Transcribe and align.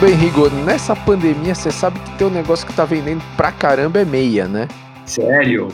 Muito 0.00 0.12
bem, 0.12 0.14
Rigo. 0.14 0.48
Nessa 0.64 0.94
pandemia, 0.94 1.54
você 1.56 1.72
sabe 1.72 1.98
que 1.98 2.10
tem 2.18 2.26
um 2.26 2.30
negócio 2.30 2.64
que 2.64 2.72
tá 2.72 2.84
vendendo 2.84 3.20
pra 3.36 3.50
caramba 3.50 3.98
é 3.98 4.04
meia, 4.04 4.46
né? 4.46 4.68
Sério? 5.04 5.68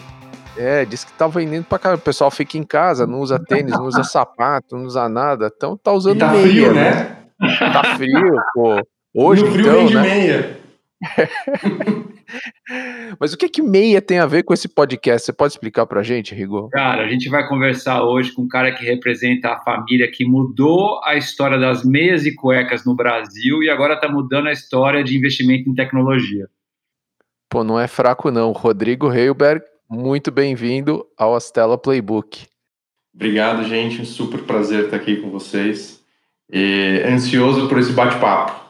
É, 0.57 0.85
diz 0.87 1.05
que 1.05 1.13
tá 1.13 1.27
vendendo 1.27 1.65
pra 1.65 1.79
caramba. 1.79 2.01
O 2.01 2.05
pessoal 2.05 2.31
fica 2.31 2.57
em 2.57 2.63
casa, 2.63 3.07
não 3.07 3.21
usa 3.21 3.39
tênis, 3.39 3.73
não 3.73 3.85
usa 3.85 4.03
sapato, 4.05 4.77
não 4.77 4.87
usa 4.87 5.09
nada. 5.11 5.53
Então 5.55 5.77
tá 5.77 5.93
usando 5.93 6.17
E 6.17 6.21
tá 6.21 6.31
meia. 6.31 6.43
frio, 6.43 6.73
né? 6.75 7.17
Tá 7.59 7.97
frio, 7.97 8.37
pô. 8.55 8.81
Hoje, 9.15 9.45
no 9.45 9.53
frio 9.53 9.67
então, 9.67 9.77
vem 9.77 9.87
de 9.89 9.95
né? 9.95 10.03
meia. 10.03 10.61
Mas 13.19 13.33
o 13.33 13.37
que 13.37 13.49
que 13.49 13.63
meia 13.63 14.01
tem 14.01 14.19
a 14.19 14.27
ver 14.27 14.43
com 14.43 14.55
esse 14.55 14.69
podcast? 14.69 15.27
Você 15.27 15.33
pode 15.33 15.53
explicar 15.53 15.87
pra 15.87 16.03
gente, 16.03 16.35
Rigo? 16.35 16.69
Cara, 16.71 17.05
a 17.05 17.09
gente 17.09 17.29
vai 17.29 17.47
conversar 17.49 18.03
hoje 18.03 18.33
com 18.33 18.43
um 18.43 18.49
cara 18.49 18.73
que 18.73 18.85
representa 18.85 19.51
a 19.51 19.61
família 19.61 20.11
que 20.11 20.25
mudou 20.25 21.01
a 21.05 21.17
história 21.17 21.59
das 21.59 21.85
meias 21.85 22.27
e 22.27 22.35
cuecas 22.35 22.85
no 22.85 22.95
Brasil 22.95 23.63
e 23.63 23.71
agora 23.71 23.95
está 23.95 24.09
mudando 24.09 24.49
a 24.49 24.53
história 24.53 25.03
de 25.03 25.17
investimento 25.17 25.69
em 25.69 25.75
tecnologia. 25.75 26.49
Pô, 27.49 27.63
não 27.63 27.79
é 27.79 27.87
fraco 27.87 28.31
não. 28.31 28.53
Rodrigo 28.53 29.13
Heilberg, 29.13 29.65
muito 29.89 30.31
bem-vindo 30.31 31.07
ao 31.17 31.35
Astela 31.35 31.79
Playbook. 31.79 32.47
Obrigado, 33.15 33.63
gente. 33.65 34.03
Um 34.03 34.05
super 34.05 34.43
prazer 34.43 34.87
estar 34.87 34.97
aqui 34.97 35.17
com 35.17 35.31
vocês. 35.31 36.03
E 36.51 37.03
ansioso 37.07 37.69
por 37.69 37.79
esse 37.79 37.93
bate-papo. 37.93 38.64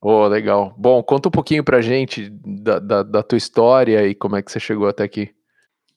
Pô, 0.00 0.26
legal. 0.28 0.74
Bom, 0.78 1.02
conta 1.02 1.28
um 1.28 1.32
pouquinho 1.32 1.64
pra 1.64 1.80
gente 1.80 2.30
da, 2.44 2.78
da, 2.78 3.02
da 3.02 3.22
tua 3.22 3.36
história 3.36 4.06
e 4.06 4.14
como 4.14 4.36
é 4.36 4.42
que 4.42 4.50
você 4.50 4.60
chegou 4.60 4.88
até 4.88 5.02
aqui. 5.02 5.30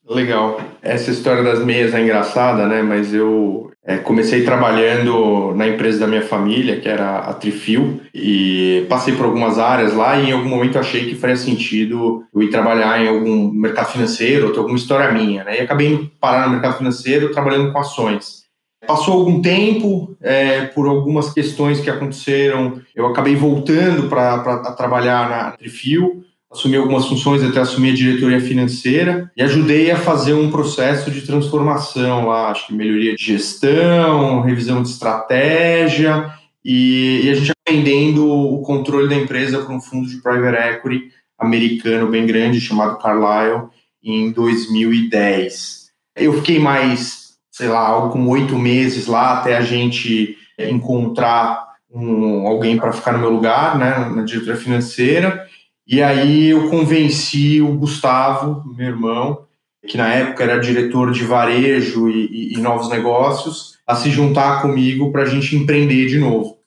Legal. 0.09 0.59
Essa 0.81 1.11
história 1.11 1.43
das 1.43 1.63
meias 1.63 1.93
é 1.93 2.01
engraçada, 2.01 2.67
né? 2.67 2.81
Mas 2.81 3.13
eu 3.13 3.71
é, 3.85 3.97
comecei 3.97 4.43
trabalhando 4.43 5.53
na 5.55 5.67
empresa 5.67 5.99
da 5.99 6.07
minha 6.07 6.23
família, 6.23 6.79
que 6.79 6.89
era 6.89 7.19
a 7.19 7.33
Trifil, 7.33 8.01
e 8.13 8.85
passei 8.89 9.15
por 9.15 9.25
algumas 9.25 9.59
áreas 9.59 9.93
lá 9.93 10.17
e 10.17 10.29
em 10.29 10.31
algum 10.31 10.49
momento 10.49 10.79
achei 10.79 11.05
que 11.05 11.15
faria 11.15 11.37
sentido 11.37 12.23
eu 12.33 12.41
ir 12.41 12.49
trabalhar 12.49 12.99
em 12.99 13.07
algum 13.07 13.51
mercado 13.51 13.91
financeiro, 13.91 14.47
ou 14.47 14.53
ter 14.53 14.59
alguma 14.59 14.77
história 14.77 15.11
minha, 15.11 15.43
né? 15.43 15.59
E 15.59 15.61
acabei 15.61 16.11
parar 16.19 16.47
no 16.47 16.53
mercado 16.53 16.77
financeiro 16.79 17.31
trabalhando 17.31 17.71
com 17.71 17.79
ações. 17.79 18.40
Passou 18.87 19.13
algum 19.13 19.41
tempo, 19.41 20.15
é, 20.21 20.65
por 20.65 20.87
algumas 20.87 21.31
questões 21.31 21.79
que 21.79 21.89
aconteceram, 21.89 22.81
eu 22.95 23.05
acabei 23.05 23.35
voltando 23.35 24.09
para 24.09 24.73
trabalhar 24.73 25.29
na 25.29 25.51
Trifil, 25.51 26.23
assumi 26.51 26.75
algumas 26.75 27.05
funções, 27.05 27.43
até 27.43 27.59
assumi 27.59 27.91
a 27.91 27.95
diretoria 27.95 28.41
financeira 28.41 29.31
e 29.37 29.41
ajudei 29.41 29.91
a 29.91 29.97
fazer 29.97 30.33
um 30.33 30.51
processo 30.51 31.09
de 31.11 31.21
transformação 31.21 32.27
lá, 32.27 32.49
acho 32.49 32.67
que 32.67 32.73
melhoria 32.73 33.15
de 33.15 33.23
gestão, 33.23 34.41
revisão 34.41 34.81
de 34.81 34.89
estratégia 34.89 36.33
e, 36.65 37.21
e 37.23 37.29
a 37.29 37.35
gente 37.35 37.51
vendendo 37.67 38.27
o 38.27 38.61
controle 38.61 39.07
da 39.07 39.15
empresa 39.15 39.63
para 39.63 39.73
um 39.73 39.79
fundo 39.79 40.07
de 40.07 40.17
private 40.17 40.57
equity 40.57 41.11
americano 41.39 42.09
bem 42.09 42.25
grande 42.25 42.59
chamado 42.59 42.99
Carlyle 42.99 43.69
em 44.03 44.31
2010. 44.31 45.89
Eu 46.15 46.33
fiquei 46.33 46.59
mais, 46.59 47.20
sei 47.51 47.67
lá, 47.67 47.79
algo 47.79 48.09
como 48.09 48.29
oito 48.29 48.57
meses 48.57 49.07
lá 49.07 49.39
até 49.39 49.57
a 49.57 49.61
gente 49.61 50.37
encontrar 50.57 51.71
um, 51.93 52.47
alguém 52.47 52.77
para 52.77 52.93
ficar 52.93 53.11
no 53.11 53.19
meu 53.19 53.29
lugar, 53.29 53.77
né, 53.77 54.09
na 54.15 54.23
diretoria 54.23 54.55
financeira. 54.55 55.45
E 55.85 56.01
aí 56.01 56.49
eu 56.49 56.69
convenci 56.69 57.61
o 57.61 57.73
Gustavo, 57.73 58.63
meu 58.75 58.87
irmão, 58.87 59.45
que 59.85 59.97
na 59.97 60.13
época 60.13 60.43
era 60.43 60.59
diretor 60.59 61.11
de 61.11 61.23
varejo 61.23 62.09
e, 62.09 62.27
e, 62.27 62.53
e 62.53 62.57
novos 62.61 62.89
negócios, 62.89 63.77
a 63.85 63.95
se 63.95 64.09
juntar 64.09 64.61
comigo 64.61 65.11
para 65.11 65.23
a 65.23 65.25
gente 65.25 65.55
empreender 65.55 66.07
de 66.07 66.17
novo. 66.17 66.61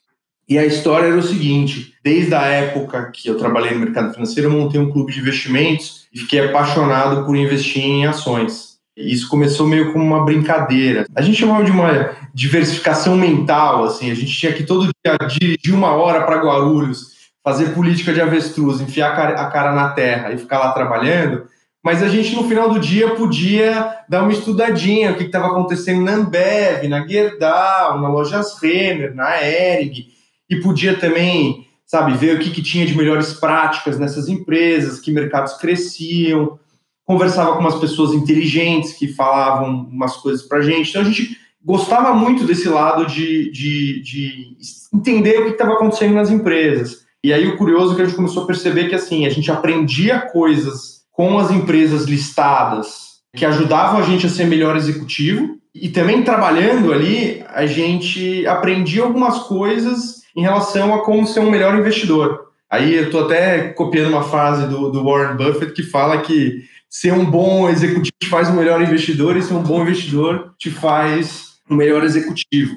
E 0.47 0.58
a 0.58 0.66
história 0.66 1.06
era 1.06 1.16
o 1.16 1.22
seguinte: 1.22 1.94
desde 2.03 2.34
a 2.34 2.42
época 2.42 3.10
que 3.10 3.28
eu 3.28 3.38
trabalhei 3.38 3.72
no 3.72 3.81
mercado 3.81 4.12
financeiro, 4.12 4.50
eu 4.50 4.58
montei 4.58 4.78
um 4.78 4.91
clube 4.91 5.12
de 5.12 5.20
investimentos 5.20 6.06
e 6.12 6.19
fiquei 6.19 6.41
apaixonado 6.41 7.25
por 7.25 7.34
investir 7.34 7.82
em 7.82 8.06
ações. 8.06 8.73
Isso 8.97 9.28
começou 9.28 9.66
meio 9.66 9.93
como 9.93 10.05
uma 10.05 10.25
brincadeira. 10.25 11.05
A 11.16 11.22
gente 11.22 11.38
chamava 11.38 11.65
de 11.65 11.71
uma 11.71 12.12
diversificação 12.32 13.16
mental, 13.16 13.84
assim. 13.84 14.10
A 14.10 14.15
gente 14.15 14.32
tinha 14.32 14.53
que 14.53 14.62
todo 14.62 14.88
dia 15.05 15.16
dirigir 15.28 15.75
uma 15.75 15.93
hora 15.93 16.22
para 16.25 16.41
Guarulhos, 16.41 17.12
fazer 17.43 17.75
política 17.75 18.12
de 18.12 18.21
avestruz, 18.21 18.81
enfiar 18.81 19.12
a 19.12 19.47
cara 19.50 19.72
na 19.72 19.91
terra 19.91 20.32
e 20.32 20.38
ficar 20.38 20.59
lá 20.59 20.72
trabalhando. 20.72 21.47
Mas 21.84 22.03
a 22.03 22.09
gente, 22.09 22.34
no 22.34 22.49
final 22.49 22.71
do 22.71 22.81
dia, 22.81 23.10
podia 23.10 23.94
dar 24.09 24.22
uma 24.22 24.32
estudadinha 24.32 25.11
o 25.11 25.16
que 25.16 25.25
estava 25.25 25.49
acontecendo 25.49 26.03
na 26.03 26.15
Ambev, 26.15 26.88
na 26.88 27.06
Gerdau, 27.06 28.00
na 28.00 28.09
Lojas 28.09 28.59
Renner, 28.59 29.15
na 29.15 29.43
Ering, 29.43 30.06
e 30.49 30.56
podia 30.61 30.97
também, 30.97 31.66
sabe, 31.84 32.16
ver 32.16 32.37
o 32.37 32.38
que, 32.38 32.50
que 32.50 32.62
tinha 32.62 32.87
de 32.87 32.97
melhores 32.97 33.34
práticas 33.34 33.99
nessas 33.99 34.28
empresas, 34.28 34.99
que 34.99 35.12
mercados 35.12 35.59
cresciam, 35.59 36.59
conversava 37.04 37.53
com 37.53 37.60
umas 37.60 37.78
pessoas 37.78 38.12
inteligentes 38.12 38.92
que 38.92 39.09
falavam 39.09 39.88
umas 39.91 40.16
coisas 40.16 40.42
para 40.42 40.62
gente. 40.62 40.91
Então 40.91 41.03
a 41.03 41.04
gente 41.04 41.37
gostava 41.65 42.12
muito 42.15 42.44
desse 42.44 42.69
lado 42.69 43.06
de, 43.06 43.50
de, 43.50 44.03
de 44.03 44.56
entender 44.92 45.41
o 45.41 45.44
que 45.47 45.53
estava 45.53 45.75
acontecendo 45.75 46.14
nas 46.14 46.31
empresas. 46.31 47.04
E 47.22 47.32
aí 47.32 47.47
o 47.48 47.56
curioso 47.56 47.93
é 47.93 47.97
que 47.97 48.03
a 48.03 48.04
gente 48.04 48.16
começou 48.16 48.44
a 48.44 48.47
perceber 48.47 48.88
que 48.88 48.94
assim, 48.94 49.25
a 49.26 49.31
gente 49.31 49.50
aprendia 49.50 50.20
coisas 50.20 51.04
com 51.10 51.38
as 51.38 51.50
empresas 51.50 52.04
listadas 52.04 53.14
que 53.34 53.47
ajudavam 53.47 53.98
a 53.98 54.03
gente 54.03 54.26
a 54.26 54.28
ser 54.28 54.47
melhor 54.47 54.76
executivo 54.76 55.59
e 55.75 55.88
também 55.88 56.22
trabalhando 56.22 56.93
ali, 56.93 57.44
a 57.48 57.66
gente 57.66 58.47
aprendia 58.47 59.03
algumas 59.03 59.41
coisas 59.41 60.22
em 60.37 60.43
relação 60.43 60.94
a 60.94 61.03
como 61.04 61.26
ser 61.26 61.41
um 61.41 61.50
melhor 61.50 61.76
investidor. 61.76 62.44
Aí 62.70 62.94
eu 62.94 63.04
estou 63.04 63.25
até 63.25 63.69
copiando 63.69 64.10
uma 64.10 64.22
frase 64.22 64.69
do, 64.69 64.91
do 64.91 65.04
Warren 65.04 65.37
Buffett 65.37 65.72
que 65.72 65.82
fala 65.82 66.19
que 66.19 66.64
ser 66.94 67.12
um 67.12 67.25
bom 67.25 67.69
executivo 67.69 68.15
te 68.22 68.28
faz 68.28 68.49
um 68.49 68.55
melhor 68.55 68.81
investidor 68.81 69.37
e 69.37 69.43
ser 69.43 69.53
um 69.55 69.65
bom 69.65 69.82
investidor 69.82 70.55
te 70.56 70.71
faz 70.71 71.55
um 71.69 71.75
melhor 71.75 72.05
executivo. 72.05 72.77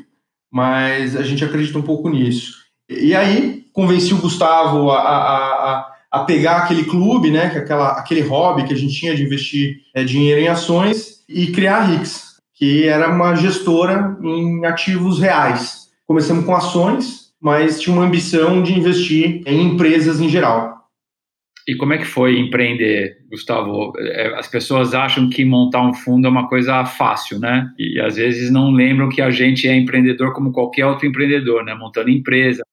Mas 0.52 1.16
a 1.16 1.22
gente 1.22 1.46
acredita 1.46 1.78
um 1.78 1.84
pouco 1.84 2.10
nisso. 2.10 2.54
E 2.90 3.14
aí 3.14 3.66
convenci 3.72 4.16
o 4.16 4.18
Gustavo 4.18 4.90
a, 4.90 4.98
a, 4.98 5.12
a, 5.12 5.92
a 6.14 6.20
pegar 6.24 6.58
aquele 6.58 6.86
clube, 6.86 7.30
né, 7.30 7.52
é 7.54 7.60
aquela, 7.60 7.92
aquele 7.92 8.22
hobby 8.22 8.64
que 8.64 8.74
a 8.74 8.78
gente 8.78 8.96
tinha 8.96 9.16
de 9.16 9.22
investir 9.22 9.82
é, 9.94 10.04
dinheiro 10.04 10.42
em 10.42 10.48
ações 10.48 11.20
e 11.30 11.52
criar 11.52 11.78
a 11.78 11.84
Rix, 11.84 12.38
que 12.56 12.88
era 12.88 13.14
uma 13.14 13.36
gestora 13.36 14.18
em 14.24 14.66
ativos 14.66 15.20
reais. 15.20 15.90
Começamos 16.08 16.44
com 16.44 16.56
ações, 16.56 17.28
mas 17.40 17.80
tinha 17.80 17.96
uma 17.96 18.06
ambição 18.06 18.64
de 18.64 18.74
investir 18.74 19.44
em 19.46 19.62
empresas 19.62 20.20
em 20.20 20.28
geral. 20.28 20.77
E 21.68 21.76
como 21.76 21.92
é 21.92 21.98
que 21.98 22.06
foi 22.06 22.40
empreender, 22.40 23.18
Gustavo? 23.30 23.92
As 24.38 24.48
pessoas 24.48 24.94
acham 24.94 25.30
que 25.30 25.44
montar 25.44 25.82
um 25.82 25.94
fundo 25.94 26.26
é 26.26 26.30
uma 26.30 26.48
coisa 26.48 26.86
fácil, 26.86 27.40
né? 27.40 27.70
E 27.78 28.00
às 28.00 28.16
vezes 28.16 28.50
não 28.50 28.72
lembram 28.72 29.10
que 29.10 29.22
a 29.22 29.30
gente 29.30 29.68
é 29.68 29.76
empreendedor 29.76 30.34
como 30.34 30.54
qualquer 30.54 30.86
outro 30.86 31.06
empreendedor, 31.06 31.66
né? 31.66 31.76
Montando 31.76 32.10
empresa. 32.10 32.64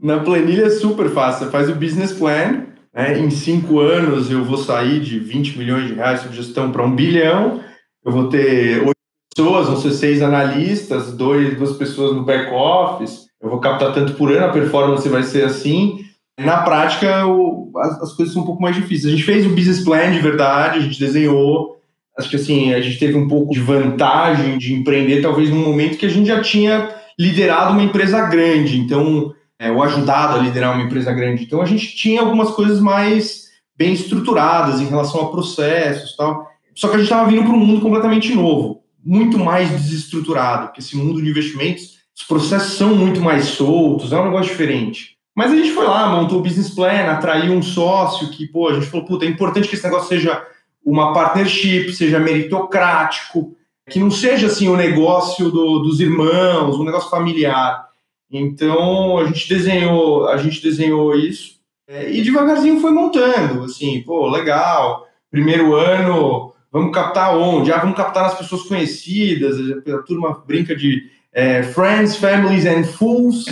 Na 0.00 0.18
planilha 0.18 0.64
é 0.64 0.70
super 0.70 1.10
fácil. 1.10 1.44
Você 1.44 1.52
faz 1.52 1.68
o 1.68 1.74
business 1.74 2.12
plan, 2.12 2.66
né? 2.94 3.18
em 3.18 3.30
cinco 3.30 3.80
anos 3.80 4.30
eu 4.30 4.42
vou 4.42 4.56
sair 4.56 4.98
de 5.00 5.18
20 5.18 5.58
milhões 5.58 5.86
de 5.86 5.94
reais 5.94 6.22
de 6.22 6.34
gestão 6.34 6.72
para 6.72 6.84
um 6.84 6.96
bilhão, 6.96 7.60
eu 8.02 8.12
vou 8.12 8.30
ter 8.30 8.78
oito 8.78 8.92
pessoas, 9.34 9.66
vão 9.66 9.76
ser 9.76 9.90
seis 9.92 10.22
analistas, 10.22 11.14
dois, 11.14 11.54
duas 11.58 11.76
pessoas 11.76 12.16
no 12.16 12.24
back 12.24 12.50
office, 12.50 13.26
eu 13.42 13.50
vou 13.50 13.60
captar 13.60 13.92
tanto 13.92 14.14
por 14.14 14.32
ano, 14.32 14.46
a 14.46 14.52
performance 14.52 15.06
vai 15.10 15.22
ser 15.22 15.44
assim. 15.44 16.05
Na 16.38 16.58
prática, 16.58 17.26
o, 17.26 17.72
as, 17.78 18.02
as, 18.02 18.12
coisas 18.12 18.34
são 18.34 18.42
um 18.42 18.46
pouco 18.46 18.60
mais 18.60 18.76
difíceis. 18.76 19.06
A 19.06 19.16
gente 19.16 19.24
fez 19.24 19.46
o 19.46 19.50
business 19.50 19.82
plan 19.82 20.10
de 20.10 20.18
verdade, 20.18 20.78
a 20.78 20.82
gente 20.82 20.98
desenhou. 20.98 21.80
Acho 22.18 22.28
que 22.28 22.36
assim, 22.36 22.74
a 22.74 22.80
gente 22.80 22.98
teve 22.98 23.16
um 23.16 23.26
pouco 23.26 23.52
de 23.52 23.60
vantagem 23.60 24.58
de 24.58 24.74
empreender, 24.74 25.22
talvez 25.22 25.50
num 25.50 25.64
momento 25.64 25.98
que 25.98 26.06
a 26.06 26.10
gente 26.10 26.26
já 26.26 26.40
tinha 26.42 26.94
liderado 27.18 27.72
uma 27.72 27.82
empresa 27.82 28.26
grande, 28.26 28.78
então, 28.78 29.34
é, 29.58 29.70
ou 29.70 29.82
ajudado 29.82 30.38
a 30.38 30.42
liderar 30.42 30.74
uma 30.74 30.84
empresa 30.84 31.12
grande. 31.12 31.44
Então, 31.44 31.62
a 31.62 31.66
gente 31.66 31.96
tinha 31.96 32.20
algumas 32.20 32.50
coisas 32.50 32.80
mais 32.80 33.46
bem 33.76 33.92
estruturadas 33.92 34.80
em 34.80 34.86
relação 34.86 35.22
a 35.22 35.30
processos 35.30 36.16
tal. 36.16 36.46
Só 36.74 36.88
que 36.88 36.96
a 36.96 36.98
gente 36.98 37.06
estava 37.06 37.30
vindo 37.30 37.44
para 37.44 37.54
um 37.54 37.64
mundo 37.64 37.80
completamente 37.80 38.34
novo, 38.34 38.82
muito 39.02 39.38
mais 39.38 39.70
desestruturado, 39.70 40.66
porque 40.66 40.80
esse 40.80 40.96
mundo 40.96 41.22
de 41.22 41.28
investimentos, 41.28 41.96
os 42.14 42.24
processos 42.26 42.74
são 42.74 42.94
muito 42.94 43.20
mais 43.20 43.46
soltos, 43.46 44.12
é 44.12 44.18
um 44.18 44.24
negócio 44.24 44.50
diferente. 44.50 45.15
Mas 45.36 45.52
a 45.52 45.56
gente 45.56 45.72
foi 45.72 45.84
lá, 45.84 46.08
montou 46.08 46.38
o 46.38 46.42
business 46.42 46.70
plan, 46.70 47.10
atraiu 47.10 47.52
um 47.52 47.62
sócio 47.62 48.30
que, 48.30 48.46
pô, 48.46 48.68
a 48.68 48.74
gente 48.74 48.86
falou, 48.86 49.04
puta, 49.04 49.26
é 49.26 49.28
importante 49.28 49.68
que 49.68 49.74
esse 49.74 49.84
negócio 49.84 50.08
seja 50.08 50.42
uma 50.82 51.12
partnership, 51.12 51.92
seja 51.92 52.18
meritocrático, 52.18 53.54
que 53.90 54.00
não 54.00 54.10
seja 54.10 54.46
assim 54.46 54.68
o 54.68 54.76
negócio 54.76 55.50
do, 55.50 55.80
dos 55.80 56.00
irmãos, 56.00 56.78
um 56.78 56.84
negócio 56.84 57.10
familiar. 57.10 57.86
Então 58.30 59.18
a 59.18 59.26
gente 59.26 59.46
desenhou, 59.46 60.26
a 60.26 60.38
gente 60.38 60.62
desenhou 60.62 61.14
isso 61.14 61.56
é, 61.88 62.10
e 62.10 62.20
devagarzinho 62.22 62.80
foi 62.80 62.90
montando, 62.90 63.62
assim, 63.62 64.02
pô, 64.02 64.28
legal. 64.28 65.06
Primeiro 65.30 65.76
ano, 65.76 66.52
vamos 66.72 66.92
captar 66.92 67.36
onde? 67.36 67.70
Ah, 67.70 67.78
vamos 67.78 67.96
captar 67.96 68.24
nas 68.24 68.36
pessoas 68.36 68.62
conhecidas. 68.62 69.56
A 69.86 69.98
turma 69.98 70.42
brinca 70.46 70.74
de 70.74 71.10
é, 71.32 71.62
friends, 71.62 72.16
families 72.16 72.66
and 72.66 72.84
fools. 72.84 73.44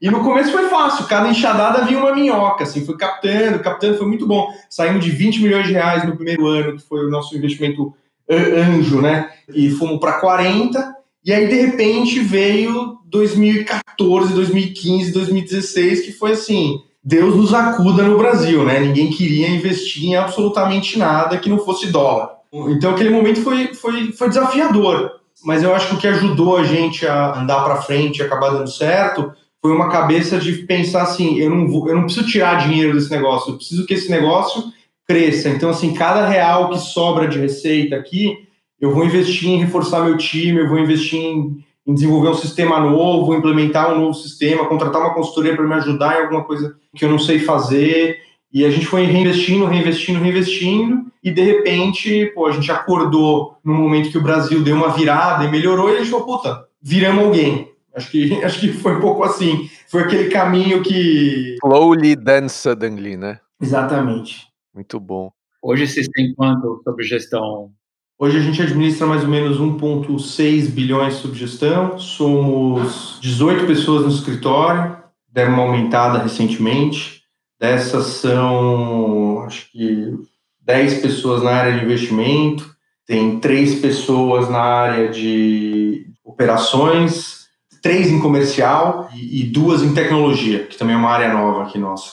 E 0.00 0.10
no 0.10 0.20
começo 0.22 0.52
foi 0.52 0.68
fácil, 0.68 1.06
cada 1.06 1.28
enxadada 1.28 1.84
vinha 1.84 1.98
uma 1.98 2.14
minhoca, 2.14 2.64
assim, 2.64 2.84
foi 2.84 2.96
captando, 2.96 3.58
captando, 3.58 3.98
foi 3.98 4.06
muito 4.06 4.26
bom. 4.26 4.52
Saímos 4.70 5.04
de 5.04 5.10
20 5.10 5.42
milhões 5.42 5.66
de 5.66 5.72
reais 5.72 6.04
no 6.04 6.14
primeiro 6.14 6.46
ano, 6.46 6.76
que 6.76 6.82
foi 6.82 7.04
o 7.04 7.10
nosso 7.10 7.36
investimento 7.36 7.92
anjo, 8.30 9.00
né? 9.00 9.30
E 9.52 9.70
fomos 9.70 9.98
para 9.98 10.20
40, 10.20 10.94
e 11.24 11.32
aí 11.32 11.48
de 11.48 11.54
repente 11.54 12.20
veio 12.20 12.98
2014, 13.06 14.34
2015, 14.34 15.12
2016, 15.12 16.00
que 16.02 16.12
foi 16.12 16.32
assim, 16.32 16.80
Deus 17.02 17.34
nos 17.34 17.54
acuda 17.54 18.02
no 18.02 18.18
Brasil, 18.18 18.64
né? 18.64 18.80
Ninguém 18.80 19.10
queria 19.10 19.48
investir 19.48 20.04
em 20.04 20.16
absolutamente 20.16 20.98
nada 20.98 21.38
que 21.38 21.48
não 21.48 21.58
fosse 21.58 21.88
dólar. 21.88 22.30
Então 22.52 22.92
aquele 22.92 23.10
momento 23.10 23.42
foi, 23.42 23.74
foi, 23.74 24.12
foi 24.12 24.28
desafiador, 24.28 25.12
mas 25.44 25.62
eu 25.62 25.74
acho 25.74 25.88
que 25.88 25.94
o 25.94 25.98
que 25.98 26.06
ajudou 26.06 26.56
a 26.56 26.64
gente 26.64 27.06
a 27.06 27.40
andar 27.40 27.62
para 27.64 27.82
frente 27.82 28.18
e 28.18 28.22
acabar 28.22 28.50
dando 28.50 28.70
certo 28.70 29.32
foi 29.60 29.72
uma 29.72 29.88
cabeça 29.88 30.38
de 30.38 30.52
pensar 30.64 31.02
assim, 31.02 31.38
eu 31.38 31.50
não, 31.50 31.68
vou, 31.68 31.88
eu 31.88 31.96
não 31.96 32.04
preciso 32.04 32.26
tirar 32.26 32.66
dinheiro 32.66 32.94
desse 32.94 33.10
negócio, 33.10 33.52
eu 33.52 33.56
preciso 33.56 33.86
que 33.86 33.94
esse 33.94 34.10
negócio 34.10 34.62
cresça. 35.06 35.48
Então, 35.48 35.70
assim, 35.70 35.94
cada 35.94 36.28
real 36.28 36.68
que 36.70 36.78
sobra 36.78 37.26
de 37.26 37.38
receita 37.38 37.96
aqui, 37.96 38.46
eu 38.80 38.92
vou 38.92 39.04
investir 39.04 39.48
em 39.48 39.58
reforçar 39.58 40.04
meu 40.04 40.16
time, 40.16 40.60
eu 40.60 40.68
vou 40.68 40.78
investir 40.78 41.18
em, 41.18 41.64
em 41.86 41.94
desenvolver 41.94 42.28
um 42.28 42.34
sistema 42.34 42.78
novo, 42.78 43.34
implementar 43.34 43.92
um 43.92 44.00
novo 44.00 44.14
sistema, 44.14 44.66
contratar 44.66 45.00
uma 45.00 45.14
consultoria 45.14 45.56
para 45.56 45.66
me 45.66 45.74
ajudar 45.74 46.18
em 46.18 46.22
alguma 46.24 46.44
coisa 46.44 46.76
que 46.94 47.04
eu 47.04 47.08
não 47.08 47.18
sei 47.18 47.40
fazer. 47.40 48.18
E 48.52 48.64
a 48.64 48.70
gente 48.70 48.86
foi 48.86 49.04
reinvestindo, 49.04 49.66
reinvestindo, 49.66 50.20
reinvestindo, 50.20 51.06
e 51.22 51.30
de 51.30 51.42
repente, 51.42 52.26
pô, 52.34 52.46
a 52.46 52.52
gente 52.52 52.70
acordou 52.70 53.56
no 53.64 53.74
momento 53.74 54.10
que 54.10 54.18
o 54.18 54.22
Brasil 54.22 54.62
deu 54.62 54.76
uma 54.76 54.90
virada 54.90 55.44
e 55.44 55.50
melhorou, 55.50 55.90
e 55.90 55.96
a 55.96 55.98
gente 55.98 56.10
falou, 56.10 56.26
puta, 56.26 56.64
viramos 56.80 57.24
alguém. 57.24 57.68
Acho 57.94 58.10
que, 58.10 58.32
acho 58.44 58.60
que 58.60 58.72
foi 58.72 58.96
um 58.96 59.00
pouco 59.00 59.22
assim. 59.24 59.68
Foi 59.88 60.02
aquele 60.02 60.30
caminho 60.30 60.82
que. 60.82 61.56
Slowly 61.64 62.16
then 62.16 62.48
suddenly, 62.48 63.16
né? 63.16 63.40
Exatamente. 63.60 64.46
Muito 64.74 65.00
bom. 65.00 65.30
Hoje 65.62 65.86
vocês 65.86 66.06
têm 66.08 66.34
quanto 66.34 66.80
sobre 66.84 67.04
gestão? 67.04 67.72
Hoje 68.20 68.38
a 68.38 68.40
gente 68.40 68.60
administra 68.60 69.06
mais 69.06 69.22
ou 69.22 69.28
menos 69.28 69.58
1,6 69.58 70.70
bilhões 70.70 71.14
sob 71.14 71.36
gestão. 71.36 71.98
Somos 71.98 73.18
18 73.20 73.66
pessoas 73.66 74.04
no 74.04 74.10
escritório, 74.10 74.96
deram 75.28 75.54
uma 75.54 75.62
aumentada 75.62 76.18
recentemente. 76.18 77.22
Dessas 77.60 78.06
são, 78.06 79.42
acho 79.42 79.70
que, 79.70 80.16
10 80.62 81.00
pessoas 81.00 81.42
na 81.42 81.50
área 81.50 81.78
de 81.78 81.84
investimento, 81.84 82.68
tem 83.06 83.40
três 83.40 83.80
pessoas 83.80 84.50
na 84.50 84.60
área 84.60 85.08
de 85.08 86.06
operações, 86.24 87.37
três 87.82 88.08
em 88.08 88.20
comercial 88.20 89.08
e, 89.14 89.42
e 89.42 89.44
duas 89.44 89.82
em 89.82 89.94
tecnologia, 89.94 90.66
que 90.66 90.76
também 90.76 90.94
é 90.94 90.98
uma 90.98 91.10
área 91.10 91.32
nova 91.32 91.64
aqui 91.64 91.78
nossa. 91.78 92.12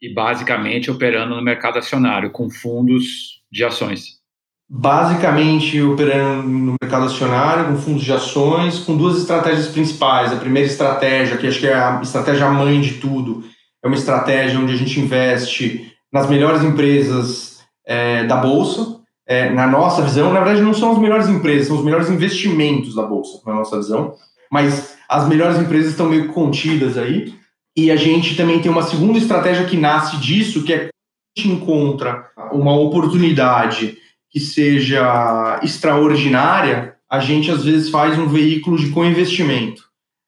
E 0.00 0.12
basicamente 0.12 0.90
operando 0.90 1.36
no 1.36 1.42
mercado 1.42 1.78
acionário, 1.78 2.30
com 2.30 2.50
fundos 2.50 3.42
de 3.50 3.64
ações. 3.64 4.20
Basicamente 4.68 5.80
operando 5.82 6.48
no 6.48 6.76
mercado 6.82 7.06
acionário, 7.06 7.66
com 7.66 7.76
fundos 7.76 8.02
de 8.02 8.12
ações, 8.12 8.78
com 8.78 8.96
duas 8.96 9.18
estratégias 9.18 9.68
principais. 9.68 10.32
A 10.32 10.36
primeira 10.36 10.68
estratégia, 10.68 11.36
que 11.36 11.46
acho 11.46 11.60
que 11.60 11.66
é 11.66 11.74
a 11.74 12.00
estratégia 12.02 12.50
mãe 12.50 12.80
de 12.80 12.94
tudo, 12.94 13.44
é 13.84 13.86
uma 13.86 13.96
estratégia 13.96 14.58
onde 14.58 14.72
a 14.72 14.76
gente 14.76 14.98
investe 14.98 15.92
nas 16.12 16.28
melhores 16.28 16.62
empresas 16.62 17.60
é, 17.86 18.24
da 18.24 18.36
Bolsa. 18.36 19.00
É, 19.26 19.50
na 19.50 19.66
nossa 19.66 20.02
visão, 20.02 20.32
na 20.32 20.40
verdade, 20.40 20.62
não 20.62 20.74
são 20.74 20.92
as 20.92 20.98
melhores 20.98 21.28
empresas, 21.28 21.68
são 21.68 21.76
os 21.76 21.84
melhores 21.84 22.10
investimentos 22.10 22.94
da 22.94 23.02
Bolsa, 23.02 23.40
na 23.46 23.54
nossa 23.54 23.76
visão. 23.76 24.14
Mas 24.52 24.98
as 25.08 25.26
melhores 25.26 25.58
empresas 25.58 25.92
estão 25.92 26.10
meio 26.10 26.28
contidas 26.28 26.98
aí. 26.98 27.34
E 27.74 27.90
a 27.90 27.96
gente 27.96 28.36
também 28.36 28.60
tem 28.60 28.70
uma 28.70 28.82
segunda 28.82 29.16
estratégia 29.16 29.64
que 29.64 29.78
nasce 29.78 30.18
disso, 30.18 30.62
que 30.62 30.74
é 30.74 30.90
a 31.34 31.40
gente 31.40 31.54
encontra 31.54 32.30
uma 32.52 32.76
oportunidade 32.76 33.96
que 34.30 34.38
seja 34.38 35.58
extraordinária, 35.62 36.96
a 37.10 37.18
gente 37.18 37.50
às 37.50 37.64
vezes 37.64 37.88
faz 37.88 38.18
um 38.18 38.28
veículo 38.28 38.76
de 38.76 38.90
co-investimento. 38.90 39.84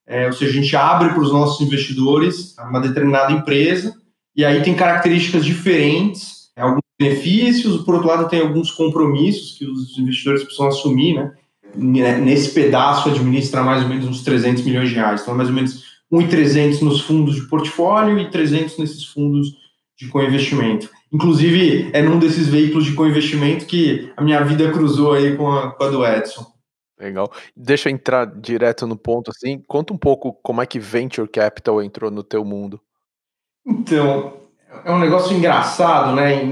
É, 0.07 0.27
ou 0.27 0.33
seja, 0.33 0.51
a 0.51 0.63
gente 0.63 0.77
abre 0.77 1.11
para 1.11 1.21
os 1.21 1.33
nossos 1.33 1.61
investidores 1.67 2.57
uma 2.59 2.81
determinada 2.81 3.33
empresa, 3.33 3.95
e 4.35 4.45
aí 4.45 4.63
tem 4.63 4.75
características 4.75 5.45
diferentes, 5.45 6.51
alguns 6.57 6.81
benefícios, 6.99 7.83
por 7.83 7.95
outro 7.95 8.09
lado 8.09 8.29
tem 8.29 8.41
alguns 8.41 8.71
compromissos 8.71 9.59
que 9.59 9.67
os 9.67 9.99
investidores 9.99 10.43
precisam 10.43 10.69
assumir, 10.69 11.15
né? 11.15 11.33
Né, 11.77 12.19
nesse 12.19 12.51
pedaço 12.51 13.09
administra 13.09 13.63
mais 13.63 13.83
ou 13.83 13.89
menos 13.89 14.07
uns 14.07 14.23
300 14.23 14.63
milhões 14.65 14.89
de 14.89 14.95
reais. 14.95 15.23
Então, 15.23 15.35
é 15.35 15.37
mais 15.37 15.49
ou 15.49 15.55
menos 15.55 15.85
1,300 16.11 16.81
nos 16.81 17.01
fundos 17.01 17.35
de 17.35 17.43
portfólio 17.49 18.19
e 18.19 18.31
300 18.31 18.79
nesses 18.79 19.05
fundos 19.05 19.49
de 19.99 20.09
co-investimento. 20.09 20.91
Inclusive, 21.13 21.91
é 21.93 22.03
num 22.03 22.19
desses 22.19 22.49
veículos 22.49 22.85
de 22.85 22.95
co-investimento 22.95 23.67
que 23.67 24.13
a 24.17 24.23
minha 24.23 24.43
vida 24.43 24.71
cruzou 24.73 25.13
aí 25.13 25.37
com 25.37 25.51
a, 25.51 25.71
com 25.73 25.85
a 25.85 25.89
do 25.89 26.05
Edson. 26.05 26.47
Legal. 26.99 27.31
Deixa 27.57 27.89
eu 27.89 27.93
entrar 27.93 28.25
direto 28.25 28.87
no 28.87 28.97
ponto 28.97 29.31
assim. 29.31 29.63
Conta 29.67 29.93
um 29.93 29.99
pouco 29.99 30.33
como 30.43 30.63
é 30.63 30.67
que 30.67 30.79
Venture 30.79 31.29
Capital 31.29 31.83
entrou 31.83 32.11
no 32.11 32.23
teu 32.23 32.45
mundo. 32.45 32.81
Então, 33.67 34.44
é 34.85 34.93
um 34.93 34.99
negócio 34.99 35.37
engraçado, 35.37 36.15
né? 36.15 36.43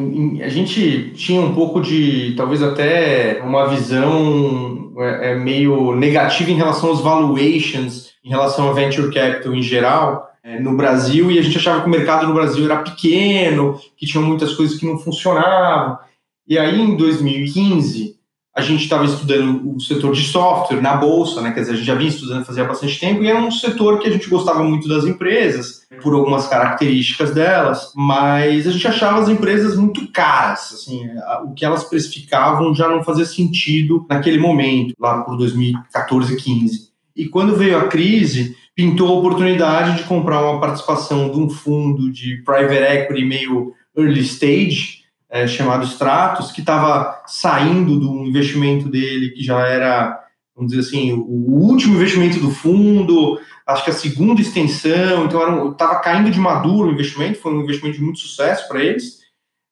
A 0.45 0.49
gente 0.49 1.13
tinha 1.15 1.41
um 1.41 1.55
pouco 1.55 1.81
de, 1.81 2.35
talvez 2.37 2.63
até 2.63 3.41
uma 3.43 3.67
visão 3.67 4.93
é, 4.99 5.31
é, 5.31 5.35
meio 5.35 5.95
negativa 5.95 6.51
em 6.51 6.57
relação 6.57 6.91
aos 6.91 7.01
valuations, 7.01 8.13
em 8.25 8.29
relação 8.29 8.69
a 8.69 8.73
venture 8.73 9.13
capital 9.13 9.55
em 9.55 9.63
geral, 9.63 10.31
é, 10.43 10.61
no 10.61 10.77
Brasil, 10.77 11.31
e 11.31 11.39
a 11.39 11.43
gente 11.43 11.59
achava 11.59 11.81
que 11.81 11.87
o 11.87 11.91
mercado 11.91 12.27
no 12.27 12.35
Brasil 12.35 12.65
era 12.65 12.83
pequeno, 12.83 13.79
que 13.97 14.07
tinha 14.07 14.23
muitas 14.23 14.55
coisas 14.55 14.79
que 14.79 14.87
não 14.87 14.99
funcionavam. 14.99 15.99
E 16.47 16.59
aí, 16.59 16.81
em 16.81 16.97
2015, 16.97 18.17
a 18.55 18.61
gente 18.61 18.83
estava 18.83 19.05
estudando 19.07 19.75
o 19.75 19.81
setor 19.81 20.13
de 20.13 20.25
software 20.25 20.83
na 20.83 20.95
bolsa, 20.97 21.41
né? 21.41 21.53
Quer 21.53 21.61
dizer, 21.61 21.73
a 21.73 21.77
gente 21.77 21.87
já 21.87 21.95
vinha 21.95 22.11
estudando 22.11 22.45
fazia 22.45 22.65
bastante 22.65 23.01
tempo 23.01 23.23
e 23.23 23.27
era 23.27 23.39
um 23.39 23.51
setor 23.51 23.99
que 23.99 24.09
a 24.09 24.11
gente 24.11 24.29
gostava 24.29 24.63
muito 24.63 24.87
das 24.87 25.05
empresas 25.05 25.87
por 26.03 26.15
algumas 26.15 26.47
características 26.47 27.33
delas, 27.33 27.93
mas 27.97 28.67
a 28.67 28.71
gente 28.71 28.87
achava 28.87 29.21
as 29.21 29.29
empresas 29.29 29.77
muito 29.77 30.11
caras, 30.13 30.73
assim, 30.75 31.01
o 31.45 31.55
que 31.55 31.65
elas 31.65 31.85
precificavam 31.85 32.75
já 32.75 32.89
não 32.89 33.03
fazia 33.03 33.25
sentido 33.25 34.05
naquele 34.09 34.39
momento, 34.39 34.95
lá 35.01 35.23
por 35.23 35.37
2014, 35.39 36.37
15. 36.37 36.91
E 37.17 37.29
quando 37.29 37.57
veio 37.57 37.79
a 37.79 37.89
crise, 37.89 38.57
pintou 38.75 39.09
a 39.09 39.19
oportunidade 39.19 39.99
de 39.99 40.05
comprar 40.05 40.43
uma 40.43 40.61
participação 40.61 41.31
de 41.31 41.39
um 41.39 41.49
fundo 41.49 42.11
de 42.11 42.43
private 42.43 42.83
equity 42.83 43.25
meio 43.25 43.73
early 43.97 44.21
stage 44.21 45.02
é, 45.33 45.47
chamado 45.47 45.87
Stratos, 45.87 46.53
que 46.53 46.61
estava 46.61 47.23
saindo 47.27 47.99
do 47.99 48.27
investimento 48.27 48.91
dele, 48.91 49.31
que 49.31 49.43
já 49.43 49.67
era, 49.67 50.21
vamos 50.55 50.73
dizer 50.73 50.87
assim, 50.87 51.13
o 51.15 51.55
último 51.55 51.97
investimento 51.97 52.39
do 52.39 52.51
fundo, 52.51 53.41
acho 53.67 53.83
que 53.83 53.91
a 53.91 53.95
segunda 53.95 54.43
extensão, 54.43 55.25
então 55.25 55.71
estava 55.73 56.01
caindo 56.01 56.31
de 56.31 56.39
maduro 56.39 56.91
o 56.91 56.93
investimento, 56.93 57.41
foi 57.41 57.55
um 57.55 57.63
investimento 57.63 57.97
de 57.97 58.05
muito 58.05 58.19
sucesso 58.19 58.69
para 58.69 58.85
eles. 58.85 59.23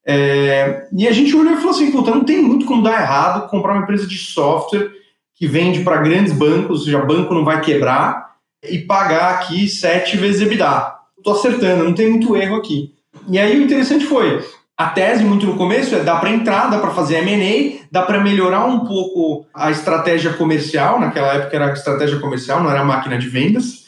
É, 0.07 0.89
e 0.97 1.07
a 1.07 1.13
gente 1.13 1.37
olhou 1.37 1.53
e 1.53 1.57
falou 1.57 1.73
assim: 1.73 1.93
puta, 1.93 2.11
não 2.11 2.25
tem 2.25 2.43
muito 2.43 2.65
como 2.65 2.83
dar 2.83 3.03
errado 3.03 3.51
comprar 3.51 3.75
uma 3.75 3.83
empresa 3.83 4.07
de 4.07 4.17
software 4.17 4.91
que 5.35 5.47
vende 5.47 5.81
para 5.85 6.01
grandes 6.01 6.33
bancos, 6.33 6.81
ou 6.81 6.85
seja, 6.87 7.05
banco 7.05 7.35
não 7.35 7.45
vai 7.45 7.61
quebrar, 7.61 8.31
e 8.67 8.79
pagar 8.79 9.35
aqui 9.35 9.69
sete 9.69 10.17
vezes 10.17 10.41
EBITDA. 10.41 10.95
Estou 11.19 11.35
acertando, 11.35 11.85
não 11.85 11.93
tem 11.93 12.09
muito 12.09 12.35
erro 12.35 12.57
aqui. 12.57 12.95
E 13.29 13.39
aí 13.39 13.59
o 13.59 13.63
interessante 13.63 14.07
foi, 14.07 14.43
a 14.81 14.89
tese, 14.89 15.23
muito 15.23 15.45
no 15.45 15.59
começo, 15.59 15.95
é 15.95 16.03
dar 16.03 16.19
para 16.21 16.31
entrar, 16.31 16.71
dá 16.71 16.79
para 16.79 16.93
fazer 16.93 17.17
M&A, 17.17 17.85
dá 17.93 18.01
para 18.01 18.19
melhorar 18.19 18.65
um 18.65 18.87
pouco 18.87 19.45
a 19.53 19.71
estratégia 19.71 20.33
comercial, 20.33 20.99
naquela 20.99 21.35
época 21.35 21.55
era 21.55 21.71
estratégia 21.75 22.19
comercial, 22.19 22.63
não 22.63 22.71
era 22.71 22.83
máquina 22.83 23.19
de 23.19 23.29
vendas. 23.29 23.85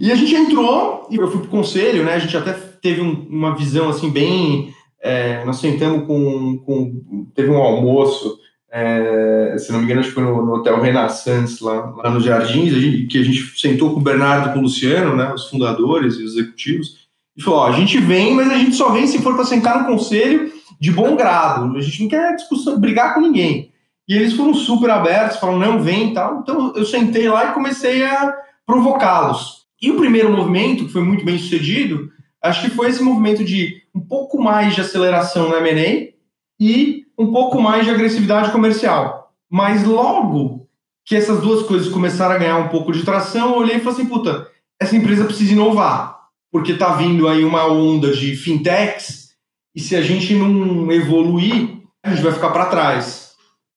e 0.00 0.10
a 0.10 0.14
gente 0.14 0.34
entrou, 0.34 1.06
e 1.10 1.16
eu 1.16 1.30
fui 1.30 1.42
pro 1.42 1.50
conselho, 1.50 2.02
né, 2.02 2.14
a 2.14 2.18
gente 2.18 2.34
até 2.34 2.54
teve 2.80 3.02
um, 3.02 3.26
uma 3.28 3.54
visão, 3.54 3.90
assim, 3.90 4.08
bem... 4.08 4.72
É, 5.02 5.44
nós 5.44 5.58
sentamos 5.58 6.06
com, 6.06 6.56
com... 6.64 7.28
Teve 7.34 7.50
um 7.50 7.58
almoço 7.58 8.38
é, 8.76 9.56
se 9.56 9.70
não 9.70 9.78
me 9.78 9.84
engano, 9.84 10.00
acho 10.00 10.08
que 10.08 10.16
foi 10.16 10.24
no, 10.24 10.44
no 10.44 10.54
Hotel 10.54 10.80
Renaissance, 10.80 11.62
lá, 11.62 11.94
lá 11.96 12.10
nos 12.10 12.24
Jardins, 12.24 12.72
gente, 12.72 13.06
que 13.06 13.18
a 13.18 13.22
gente 13.22 13.56
sentou 13.56 13.94
com 13.94 14.00
o 14.00 14.02
Bernardo 14.02 14.48
e 14.48 14.52
com 14.52 14.58
o 14.58 14.62
Luciano, 14.62 15.14
né, 15.14 15.32
os 15.32 15.48
fundadores 15.48 16.16
e 16.16 16.24
os 16.24 16.32
executivos, 16.32 17.08
e 17.36 17.42
falou: 17.42 17.60
ó, 17.60 17.68
a 17.68 17.72
gente 17.72 17.98
vem, 17.98 18.34
mas 18.34 18.50
a 18.50 18.58
gente 18.58 18.74
só 18.74 18.90
vem 18.90 19.06
se 19.06 19.22
for 19.22 19.36
para 19.36 19.44
sentar 19.44 19.80
no 19.80 19.86
conselho 19.86 20.52
de 20.80 20.90
bom 20.90 21.14
grado, 21.14 21.76
a 21.76 21.80
gente 21.80 22.02
não 22.02 22.08
quer 22.08 22.34
discussão, 22.34 22.80
brigar 22.80 23.14
com 23.14 23.20
ninguém. 23.20 23.70
E 24.08 24.14
eles 24.16 24.34
foram 24.34 24.52
super 24.52 24.90
abertos, 24.90 25.38
falaram: 25.38 25.60
não, 25.60 25.80
vem 25.80 26.10
e 26.10 26.14
tal. 26.14 26.40
Então 26.40 26.72
eu 26.74 26.84
sentei 26.84 27.28
lá 27.28 27.50
e 27.50 27.54
comecei 27.54 28.04
a 28.04 28.34
provocá-los. 28.66 29.66
E 29.80 29.92
o 29.92 29.96
primeiro 29.96 30.32
movimento, 30.32 30.86
que 30.86 30.92
foi 30.92 31.02
muito 31.02 31.24
bem 31.24 31.38
sucedido, 31.38 32.10
acho 32.42 32.62
que 32.62 32.70
foi 32.70 32.88
esse 32.88 33.02
movimento 33.02 33.44
de 33.44 33.82
um 33.94 34.00
pouco 34.00 34.42
mais 34.42 34.74
de 34.74 34.80
aceleração 34.80 35.48
no 35.48 35.56
M&A 35.56 36.13
e 36.58 37.04
um 37.18 37.32
pouco 37.32 37.60
mais 37.60 37.84
de 37.84 37.90
agressividade 37.90 38.50
comercial. 38.50 39.32
Mas 39.50 39.84
logo 39.84 40.68
que 41.04 41.14
essas 41.14 41.40
duas 41.40 41.62
coisas 41.66 41.88
começaram 41.88 42.34
a 42.34 42.38
ganhar 42.38 42.58
um 42.58 42.68
pouco 42.68 42.92
de 42.92 43.04
tração, 43.04 43.50
eu 43.50 43.58
olhei 43.58 43.76
e 43.76 43.80
falei 43.80 44.00
assim, 44.00 44.06
puta, 44.06 44.48
essa 44.80 44.96
empresa 44.96 45.24
precisa 45.24 45.52
inovar, 45.52 46.18
porque 46.50 46.72
está 46.72 46.94
vindo 46.94 47.28
aí 47.28 47.44
uma 47.44 47.66
onda 47.66 48.12
de 48.12 48.34
fintechs, 48.36 49.30
e 49.74 49.80
se 49.80 49.94
a 49.96 50.02
gente 50.02 50.34
não 50.34 50.90
evoluir, 50.90 51.78
a 52.02 52.10
gente 52.10 52.22
vai 52.22 52.32
ficar 52.32 52.50
para 52.50 52.66
trás. 52.66 53.32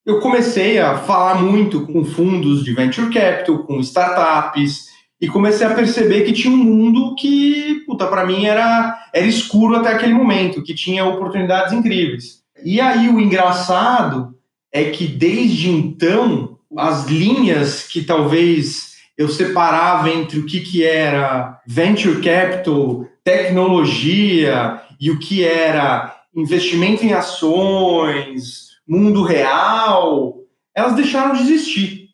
Eu 0.06 0.20
comecei 0.20 0.78
a 0.78 0.96
falar 0.96 1.42
muito 1.42 1.86
com 1.86 2.04
fundos 2.04 2.64
de 2.64 2.72
venture 2.72 3.12
capital, 3.12 3.58
com 3.64 3.80
startups, 3.80 4.86
e 5.20 5.26
comecei 5.26 5.66
a 5.66 5.74
perceber 5.74 6.22
que 6.22 6.32
tinha 6.32 6.54
um 6.54 6.56
mundo 6.56 7.14
que, 7.16 7.82
puta, 7.84 8.06
para 8.06 8.24
mim 8.24 8.46
era, 8.46 8.96
era 9.12 9.26
escuro 9.26 9.76
até 9.76 9.90
aquele 9.90 10.14
momento, 10.14 10.62
que 10.62 10.74
tinha 10.74 11.04
oportunidades 11.04 11.72
incríveis. 11.72 12.37
E 12.64 12.80
aí 12.80 13.08
o 13.08 13.20
engraçado 13.20 14.34
é 14.72 14.84
que 14.84 15.06
desde 15.06 15.70
então 15.70 16.58
as 16.76 17.06
linhas 17.06 17.82
que 17.84 18.02
talvez 18.02 18.96
eu 19.16 19.28
separava 19.28 20.10
entre 20.10 20.38
o 20.38 20.46
que, 20.46 20.60
que 20.60 20.84
era 20.84 21.60
venture 21.66 22.20
capital, 22.22 23.06
tecnologia 23.24 24.80
e 25.00 25.10
o 25.10 25.18
que 25.18 25.44
era 25.44 26.16
investimento 26.34 27.04
em 27.04 27.12
ações, 27.12 28.68
mundo 28.86 29.22
real, 29.22 30.36
elas 30.74 30.94
deixaram 30.94 31.34
de 31.34 31.42
existir. 31.42 32.10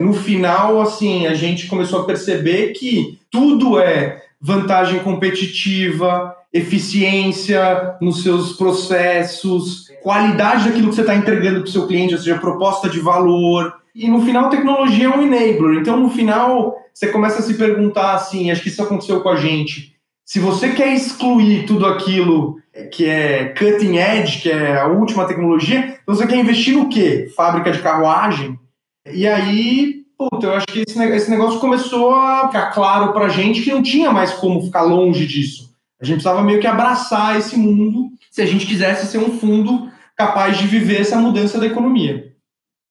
No 0.00 0.12
final, 0.12 0.80
assim, 0.80 1.26
a 1.26 1.34
gente 1.34 1.66
começou 1.66 2.00
a 2.00 2.04
perceber 2.04 2.72
que 2.72 3.18
tudo 3.30 3.78
é 3.78 4.22
vantagem 4.40 5.00
competitiva, 5.00 6.34
eficiência 6.52 7.96
nos 8.00 8.22
seus 8.22 8.54
processos, 8.54 9.85
qualidade 10.06 10.66
daquilo 10.66 10.90
que 10.90 10.94
você 10.94 11.00
está 11.00 11.16
entregando 11.16 11.62
para 11.62 11.68
o 11.68 11.72
seu 11.72 11.84
cliente, 11.84 12.14
ou 12.14 12.20
seja, 12.20 12.38
proposta 12.38 12.88
de 12.88 13.00
valor. 13.00 13.74
E 13.92 14.08
no 14.08 14.24
final, 14.24 14.48
tecnologia 14.48 15.06
é 15.06 15.08
um 15.08 15.20
enabler. 15.20 15.80
Então, 15.80 15.98
no 15.98 16.08
final, 16.08 16.76
você 16.94 17.08
começa 17.08 17.40
a 17.40 17.42
se 17.42 17.54
perguntar 17.54 18.14
assim: 18.14 18.48
acho 18.48 18.62
que 18.62 18.68
isso 18.68 18.80
aconteceu 18.80 19.20
com 19.20 19.30
a 19.30 19.34
gente. 19.34 19.96
Se 20.24 20.38
você 20.38 20.68
quer 20.68 20.94
excluir 20.94 21.66
tudo 21.66 21.86
aquilo 21.86 22.56
que 22.92 23.06
é 23.06 23.46
cutting 23.46 23.96
edge, 23.96 24.42
que 24.42 24.48
é 24.48 24.78
a 24.78 24.86
última 24.86 25.24
tecnologia, 25.24 25.98
você 26.06 26.24
quer 26.24 26.36
investir 26.36 26.76
no 26.76 26.88
quê? 26.88 27.28
Fábrica 27.36 27.72
de 27.72 27.80
carruagem? 27.80 28.56
E 29.12 29.26
aí, 29.26 30.04
puta, 30.16 30.46
eu 30.46 30.54
acho 30.54 30.66
que 30.66 30.84
esse 30.86 31.30
negócio 31.30 31.58
começou 31.58 32.14
a 32.14 32.46
ficar 32.46 32.70
claro 32.70 33.12
pra 33.12 33.28
gente 33.28 33.60
que 33.60 33.72
não 33.72 33.82
tinha 33.82 34.12
mais 34.12 34.32
como 34.34 34.62
ficar 34.62 34.82
longe 34.82 35.26
disso. 35.26 35.74
A 36.00 36.04
gente 36.04 36.16
precisava 36.16 36.44
meio 36.44 36.60
que 36.60 36.66
abraçar 36.66 37.36
esse 37.36 37.58
mundo 37.58 38.10
se 38.30 38.40
a 38.40 38.46
gente 38.46 38.66
quisesse 38.66 39.06
ser 39.06 39.18
um 39.18 39.36
fundo 39.36 39.95
capaz 40.16 40.58
de 40.58 40.66
viver 40.66 41.00
essa 41.00 41.16
mudança 41.16 41.58
da 41.58 41.66
economia. 41.66 42.32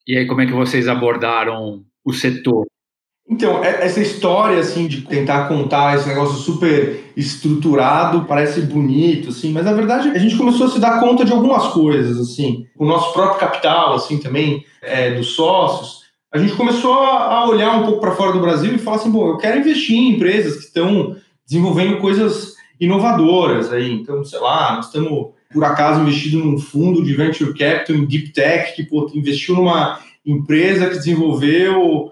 E 0.07 0.17
aí, 0.17 0.27
como 0.27 0.41
é 0.41 0.45
que 0.45 0.53
vocês 0.53 0.87
abordaram 0.87 1.83
o 2.03 2.13
setor? 2.13 2.65
Então, 3.27 3.63
é, 3.63 3.83
essa 3.83 3.99
história, 3.99 4.59
assim, 4.59 4.87
de 4.87 5.01
tentar 5.01 5.47
contar 5.47 5.95
esse 5.95 6.07
negócio 6.07 6.35
super 6.35 7.03
estruturado, 7.17 8.25
parece 8.25 8.61
bonito, 8.61 9.29
assim, 9.29 9.51
mas 9.51 9.65
na 9.65 9.73
verdade 9.73 10.09
a 10.09 10.19
gente 10.19 10.37
começou 10.37 10.67
a 10.67 10.69
se 10.69 10.79
dar 10.79 10.99
conta 10.99 11.25
de 11.25 11.31
algumas 11.31 11.67
coisas, 11.73 12.19
assim. 12.19 12.67
O 12.77 12.85
nosso 12.85 13.11
próprio 13.13 13.39
capital, 13.39 13.95
assim, 13.95 14.19
também, 14.19 14.63
é, 14.81 15.15
dos 15.15 15.33
sócios, 15.35 16.05
a 16.31 16.37
gente 16.37 16.53
começou 16.53 16.93
a 16.93 17.47
olhar 17.47 17.75
um 17.77 17.85
pouco 17.85 18.01
para 18.01 18.11
fora 18.11 18.33
do 18.33 18.41
Brasil 18.41 18.75
e 18.75 18.77
falar 18.77 18.97
assim, 18.97 19.09
bom, 19.09 19.29
eu 19.29 19.37
quero 19.37 19.57
investir 19.57 19.97
em 19.97 20.11
empresas 20.11 20.57
que 20.57 20.65
estão 20.65 21.15
desenvolvendo 21.47 21.97
coisas 21.97 22.55
inovadoras 22.79 23.71
aí. 23.71 23.91
Então, 23.91 24.23
sei 24.23 24.39
lá, 24.39 24.75
nós 24.75 24.87
estamos 24.87 25.29
por 25.55 25.63
acaso 25.63 26.01
investido 26.01 26.43
num 26.43 26.59
fundo 26.59 27.01
de 27.01 27.13
venture 27.13 27.57
capital 27.57 27.95
em 27.95 28.05
deep 28.05 28.33
tech 28.33 28.75
que 28.75 28.83
pô, 28.83 29.09
investiu 29.15 29.55
numa 29.55 29.99
empresa 30.25 30.89
que 30.89 30.97
desenvolveu 30.97 32.11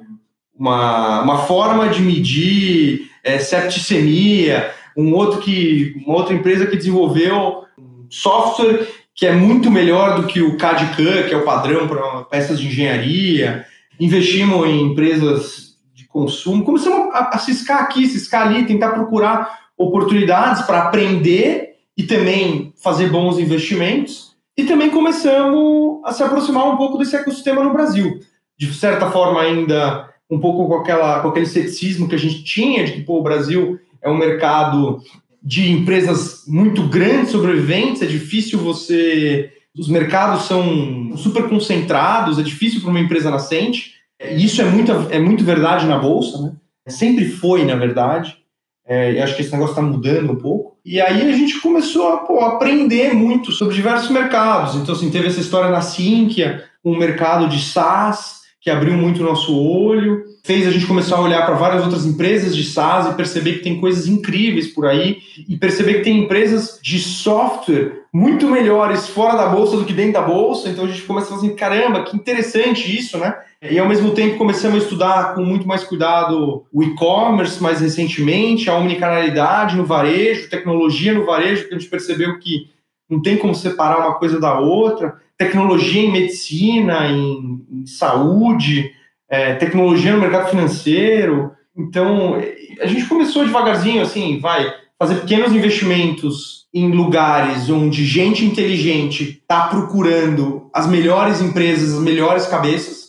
uma, 0.57 1.21
uma 1.23 1.39
forma 1.39 1.89
de 1.89 2.01
medir 2.01 3.11
é, 3.21 3.37
septicemia, 3.39 4.71
um 4.95 5.13
outro 5.13 5.41
que, 5.41 5.93
uma 6.05 6.15
outra 6.15 6.33
empresa 6.33 6.65
que 6.65 6.77
desenvolveu 6.77 7.65
um 7.77 8.05
software 8.09 8.87
que 9.13 9.25
é 9.25 9.33
muito 9.33 9.69
melhor 9.69 10.21
do 10.21 10.27
que 10.27 10.41
o 10.41 10.55
CAD-CAM, 10.55 11.23
que 11.27 11.33
é 11.33 11.37
o 11.37 11.43
padrão 11.43 11.85
para 11.85 12.23
peças 12.23 12.57
de 12.57 12.67
engenharia. 12.67 13.65
Investimos 13.99 14.65
em 14.67 14.83
empresas 14.83 15.75
de 15.93 16.07
consumo. 16.07 16.63
Começamos 16.63 17.13
a, 17.13 17.29
a 17.33 17.37
ciscar 17.37 17.83
aqui, 17.83 18.07
ciscar 18.07 18.47
ali, 18.47 18.65
tentar 18.65 18.91
procurar 18.91 19.63
oportunidades 19.77 20.61
para 20.63 20.83
aprender 20.83 21.72
e 21.97 22.03
também 22.03 22.73
fazer 22.81 23.09
bons 23.09 23.39
investimentos. 23.39 24.33
E 24.57 24.63
também 24.63 24.89
começamos 24.89 25.99
a 26.03 26.11
se 26.11 26.23
aproximar 26.23 26.71
um 26.71 26.77
pouco 26.77 26.97
desse 26.97 27.15
ecossistema 27.15 27.63
no 27.63 27.73
Brasil. 27.73 28.19
De 28.57 28.71
certa 28.73 29.09
forma, 29.09 29.41
ainda 29.41 30.09
um 30.29 30.39
pouco 30.39 30.67
com, 30.67 30.75
aquela, 30.75 31.21
com 31.21 31.29
aquele 31.29 31.45
ceticismo 31.45 32.07
que 32.07 32.15
a 32.15 32.19
gente 32.19 32.43
tinha 32.43 32.83
de 32.83 32.93
que 32.93 33.01
pô, 33.01 33.19
o 33.19 33.23
Brasil 33.23 33.79
é 34.01 34.09
um 34.09 34.17
mercado 34.17 35.01
de 35.41 35.71
empresas 35.71 36.43
muito 36.47 36.83
grandes, 36.83 37.31
sobreviventes, 37.31 38.01
é 38.01 38.05
difícil 38.05 38.59
você. 38.59 39.51
Os 39.77 39.87
mercados 39.87 40.43
são 40.43 41.17
super 41.17 41.49
concentrados, 41.49 42.37
é 42.37 42.43
difícil 42.43 42.79
para 42.79 42.91
uma 42.91 42.99
empresa 42.99 43.31
nascente. 43.31 43.93
E 44.21 44.45
isso 44.45 44.61
é 44.61 44.65
muito, 44.65 44.91
é 45.09 45.19
muito 45.19 45.43
verdade 45.43 45.85
na 45.85 45.97
Bolsa, 45.97 46.41
né? 46.41 46.53
Sempre 46.87 47.27
foi, 47.27 47.65
na 47.65 47.75
verdade. 47.75 48.37
É, 48.85 49.13
e 49.13 49.19
acho 49.19 49.35
que 49.35 49.41
esse 49.41 49.51
negócio 49.51 49.71
está 49.71 49.81
mudando 49.81 50.33
um 50.33 50.35
pouco. 50.35 50.77
E 50.85 50.99
aí 50.99 51.21
a 51.21 51.35
gente 51.35 51.61
começou 51.61 52.09
a 52.09 52.17
pô, 52.17 52.41
aprender 52.41 53.13
muito 53.13 53.51
sobre 53.51 53.75
diversos 53.75 54.09
mercados. 54.09 54.75
Então, 54.75 54.93
assim, 54.93 55.09
teve 55.09 55.27
essa 55.27 55.39
história 55.39 55.69
na 55.69 55.81
Sinqia, 55.81 56.63
um 56.83 56.97
mercado 56.97 57.47
de 57.47 57.61
SaaS, 57.61 58.41
que 58.59 58.69
abriu 58.69 58.93
muito 58.93 59.21
o 59.21 59.25
nosso 59.25 59.57
olho, 59.57 60.23
fez 60.43 60.65
a 60.67 60.71
gente 60.71 60.85
começar 60.85 61.17
a 61.17 61.21
olhar 61.21 61.45
para 61.45 61.55
várias 61.55 61.83
outras 61.83 62.05
empresas 62.05 62.55
de 62.55 62.63
SaaS 62.63 63.07
e 63.07 63.15
perceber 63.15 63.53
que 63.53 63.63
tem 63.63 63.79
coisas 63.79 64.07
incríveis 64.07 64.67
por 64.67 64.85
aí, 64.85 65.17
e 65.47 65.57
perceber 65.57 65.95
que 65.95 66.03
tem 66.03 66.19
empresas 66.19 66.79
de 66.81 66.99
software 66.99 68.03
muito 68.13 68.47
melhores 68.47 69.07
fora 69.07 69.35
da 69.35 69.47
bolsa 69.47 69.75
do 69.75 69.83
que 69.83 69.91
dentro 69.91 70.13
da 70.13 70.21
bolsa. 70.21 70.69
Então 70.69 70.85
a 70.85 70.87
gente 70.87 71.01
começa 71.01 71.27
a 71.27 71.29
falar 71.29 71.41
assim: 71.41 71.55
caramba, 71.55 72.03
que 72.03 72.15
interessante 72.15 72.97
isso, 72.97 73.17
né? 73.17 73.35
E 73.69 73.79
ao 73.79 73.87
mesmo 73.87 74.11
tempo 74.11 74.37
começamos 74.37 74.81
a 74.81 74.83
estudar 74.83 75.35
com 75.35 75.41
muito 75.41 75.65
mais 75.65 75.85
cuidado 75.85 76.65
o 76.71 76.83
e-commerce 76.83 77.63
mais 77.63 77.79
recentemente, 77.79 78.69
a 78.69 78.75
omnicanalidade 78.75 79.77
no 79.77 79.85
varejo, 79.85 80.49
tecnologia 80.49 81.13
no 81.13 81.25
varejo, 81.25 81.67
que 81.67 81.73
a 81.73 81.77
gente 81.77 81.89
percebeu 81.89 82.37
que 82.39 82.69
não 83.09 83.21
tem 83.21 83.37
como 83.37 83.55
separar 83.55 83.99
uma 83.99 84.15
coisa 84.15 84.37
da 84.37 84.59
outra, 84.59 85.15
tecnologia 85.37 86.01
em 86.01 86.11
medicina, 86.11 87.07
em, 87.07 87.65
em 87.71 87.85
saúde, 87.85 88.91
é, 89.29 89.53
tecnologia 89.55 90.11
no 90.11 90.19
mercado 90.19 90.49
financeiro. 90.49 91.51
Então, 91.75 92.35
a 92.81 92.85
gente 92.85 93.05
começou 93.05 93.45
devagarzinho, 93.45 94.01
assim, 94.01 94.39
vai 94.41 94.73
fazer 94.99 95.15
pequenos 95.21 95.53
investimentos 95.53 96.67
em 96.73 96.91
lugares 96.91 97.69
onde 97.69 98.05
gente 98.05 98.43
inteligente 98.43 99.39
está 99.41 99.67
procurando 99.67 100.69
as 100.73 100.85
melhores 100.85 101.41
empresas, 101.41 101.93
as 101.93 102.01
melhores 102.01 102.45
cabeças 102.45 103.02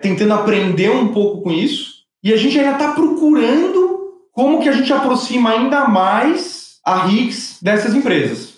tentando 0.00 0.34
aprender 0.34 0.90
um 0.90 1.08
pouco 1.08 1.42
com 1.42 1.50
isso. 1.50 2.00
E 2.22 2.32
a 2.32 2.36
gente 2.36 2.58
ainda 2.58 2.72
está 2.72 2.92
procurando 2.92 3.90
como 4.32 4.60
que 4.60 4.68
a 4.68 4.72
gente 4.72 4.92
aproxima 4.92 5.50
ainda 5.50 5.88
mais 5.88 6.78
a 6.84 7.06
RICS 7.06 7.58
dessas 7.62 7.94
empresas. 7.94 8.54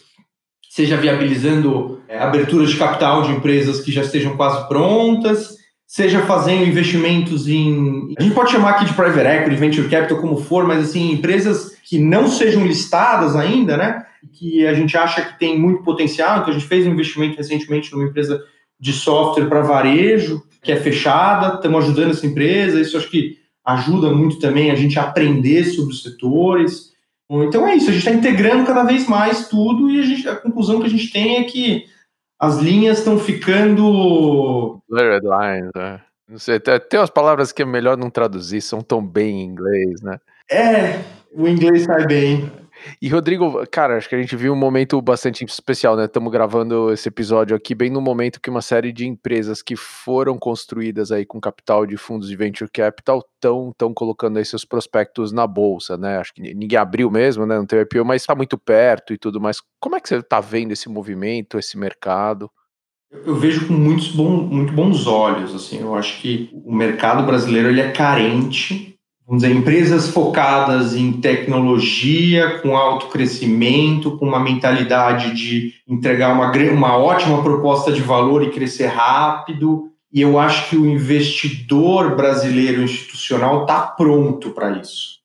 Seja 0.70 0.96
viabilizando 0.96 2.00
é, 2.08 2.18
aberturas 2.18 2.70
de 2.70 2.76
capital 2.76 3.22
de 3.22 3.32
empresas 3.32 3.80
que 3.80 3.92
já 3.92 4.02
estejam 4.02 4.36
quase 4.36 4.66
prontas, 4.68 5.56
seja 5.86 6.22
fazendo 6.22 6.64
investimentos 6.64 7.46
em. 7.46 8.14
A 8.18 8.22
gente 8.22 8.34
pode 8.34 8.50
chamar 8.50 8.70
aqui 8.70 8.86
de 8.86 8.94
private 8.94 9.26
equity, 9.26 9.56
venture 9.56 9.88
capital, 9.88 10.18
como 10.20 10.36
for, 10.36 10.66
mas 10.66 10.88
assim, 10.88 11.12
empresas 11.12 11.72
que 11.84 11.98
não 11.98 12.28
sejam 12.28 12.66
listadas 12.66 13.36
ainda, 13.36 13.76
né? 13.76 14.06
Que 14.32 14.66
a 14.66 14.72
gente 14.72 14.96
acha 14.96 15.20
que 15.20 15.38
tem 15.38 15.58
muito 15.58 15.82
potencial. 15.82 16.38
Então, 16.38 16.50
a 16.50 16.52
gente 16.52 16.66
fez 16.66 16.86
um 16.86 16.92
investimento 16.92 17.36
recentemente 17.36 17.92
numa 17.92 18.04
empresa 18.04 18.42
de 18.80 18.92
software 18.92 19.46
para 19.46 19.60
varejo, 19.60 20.42
que 20.62 20.70
é 20.70 20.76
fechada, 20.76 21.56
estamos 21.56 21.84
ajudando 21.84 22.12
essa 22.12 22.26
empresa, 22.26 22.80
isso 22.80 22.96
acho 22.96 23.10
que 23.10 23.38
ajuda 23.64 24.10
muito 24.10 24.38
também 24.38 24.70
a 24.70 24.74
gente 24.74 24.98
a 24.98 25.02
aprender 25.02 25.64
sobre 25.64 25.92
os 25.92 26.02
setores. 26.02 26.92
Então 27.30 27.66
é 27.66 27.74
isso, 27.74 27.88
a 27.88 27.92
gente 27.92 28.06
está 28.06 28.12
integrando 28.12 28.66
cada 28.66 28.84
vez 28.84 29.08
mais 29.08 29.48
tudo 29.48 29.90
e 29.90 30.00
a, 30.00 30.02
gente, 30.02 30.28
a 30.28 30.36
conclusão 30.36 30.80
que 30.80 30.86
a 30.86 30.90
gente 30.90 31.10
tem 31.10 31.36
é 31.38 31.44
que 31.44 31.86
as 32.38 32.58
linhas 32.58 32.98
estão 32.98 33.18
ficando. 33.18 34.80
Blurred 34.88 35.24
lines, 35.24 35.70
né? 35.74 36.00
Não 36.28 36.38
sei, 36.38 36.60
tem 36.60 36.98
umas 36.98 37.10
palavras 37.10 37.52
que 37.52 37.62
é 37.62 37.64
melhor 37.64 37.96
não 37.96 38.08
traduzir, 38.08 38.60
são 38.60 38.80
tão 38.80 39.04
bem 39.04 39.40
em 39.40 39.44
inglês, 39.44 40.00
né? 40.00 40.18
É, 40.50 41.00
o 41.34 41.48
inglês 41.48 41.84
sai 41.84 42.06
bem. 42.06 42.50
E 43.00 43.08
Rodrigo, 43.08 43.64
cara, 43.70 43.96
acho 43.96 44.08
que 44.08 44.14
a 44.14 44.20
gente 44.20 44.34
viu 44.36 44.52
um 44.52 44.56
momento 44.56 45.00
bastante 45.00 45.44
especial, 45.44 45.96
né? 45.96 46.04
Estamos 46.04 46.32
gravando 46.32 46.92
esse 46.92 47.08
episódio 47.08 47.56
aqui 47.56 47.74
bem 47.74 47.90
no 47.90 48.00
momento 48.00 48.40
que 48.40 48.50
uma 48.50 48.62
série 48.62 48.92
de 48.92 49.06
empresas 49.06 49.62
que 49.62 49.76
foram 49.76 50.38
construídas 50.38 51.12
aí 51.12 51.24
com 51.24 51.40
capital 51.40 51.86
de 51.86 51.96
fundos 51.96 52.28
de 52.28 52.36
venture 52.36 52.70
capital 52.70 53.24
estão 53.34 53.72
tão 53.76 53.92
colocando 53.92 54.38
aí 54.38 54.44
seus 54.44 54.64
prospectos 54.64 55.32
na 55.32 55.46
bolsa, 55.46 55.96
né? 55.96 56.18
Acho 56.18 56.34
que 56.34 56.42
ninguém 56.54 56.78
abriu 56.78 57.10
mesmo, 57.10 57.46
né? 57.46 57.56
Não 57.56 57.66
teve 57.66 57.82
IPO, 57.82 58.04
mas 58.04 58.22
está 58.22 58.34
muito 58.34 58.58
perto 58.58 59.12
e 59.12 59.18
tudo 59.18 59.40
mais. 59.40 59.58
Como 59.80 59.96
é 59.96 60.00
que 60.00 60.08
você 60.08 60.16
está 60.16 60.40
vendo 60.40 60.72
esse 60.72 60.88
movimento, 60.88 61.58
esse 61.58 61.78
mercado? 61.78 62.50
Eu 63.12 63.36
vejo 63.36 63.68
com 63.68 63.74
muitos 63.74 64.08
bom, 64.08 64.30
muito 64.30 64.72
bons 64.72 65.06
olhos, 65.06 65.54
assim, 65.54 65.80
eu 65.80 65.94
acho 65.94 66.20
que 66.22 66.48
o 66.64 66.74
mercado 66.74 67.26
brasileiro 67.26 67.68
ele 67.68 67.82
é 67.82 67.92
carente, 67.92 68.91
vamos 69.32 69.44
dizer, 69.44 69.56
empresas 69.56 70.08
focadas 70.08 70.94
em 70.94 71.10
tecnologia, 71.10 72.58
com 72.58 72.76
alto 72.76 73.06
crescimento, 73.06 74.18
com 74.18 74.28
uma 74.28 74.38
mentalidade 74.38 75.34
de 75.34 75.72
entregar 75.88 76.34
uma, 76.34 76.52
uma 76.70 76.98
ótima 76.98 77.42
proposta 77.42 77.90
de 77.90 78.02
valor 78.02 78.42
e 78.42 78.50
crescer 78.50 78.88
rápido, 78.88 79.88
e 80.12 80.20
eu 80.20 80.38
acho 80.38 80.68
que 80.68 80.76
o 80.76 80.84
investidor 80.84 82.14
brasileiro 82.14 82.82
institucional 82.82 83.62
está 83.62 83.80
pronto 83.80 84.50
para 84.50 84.78
isso. 84.78 85.22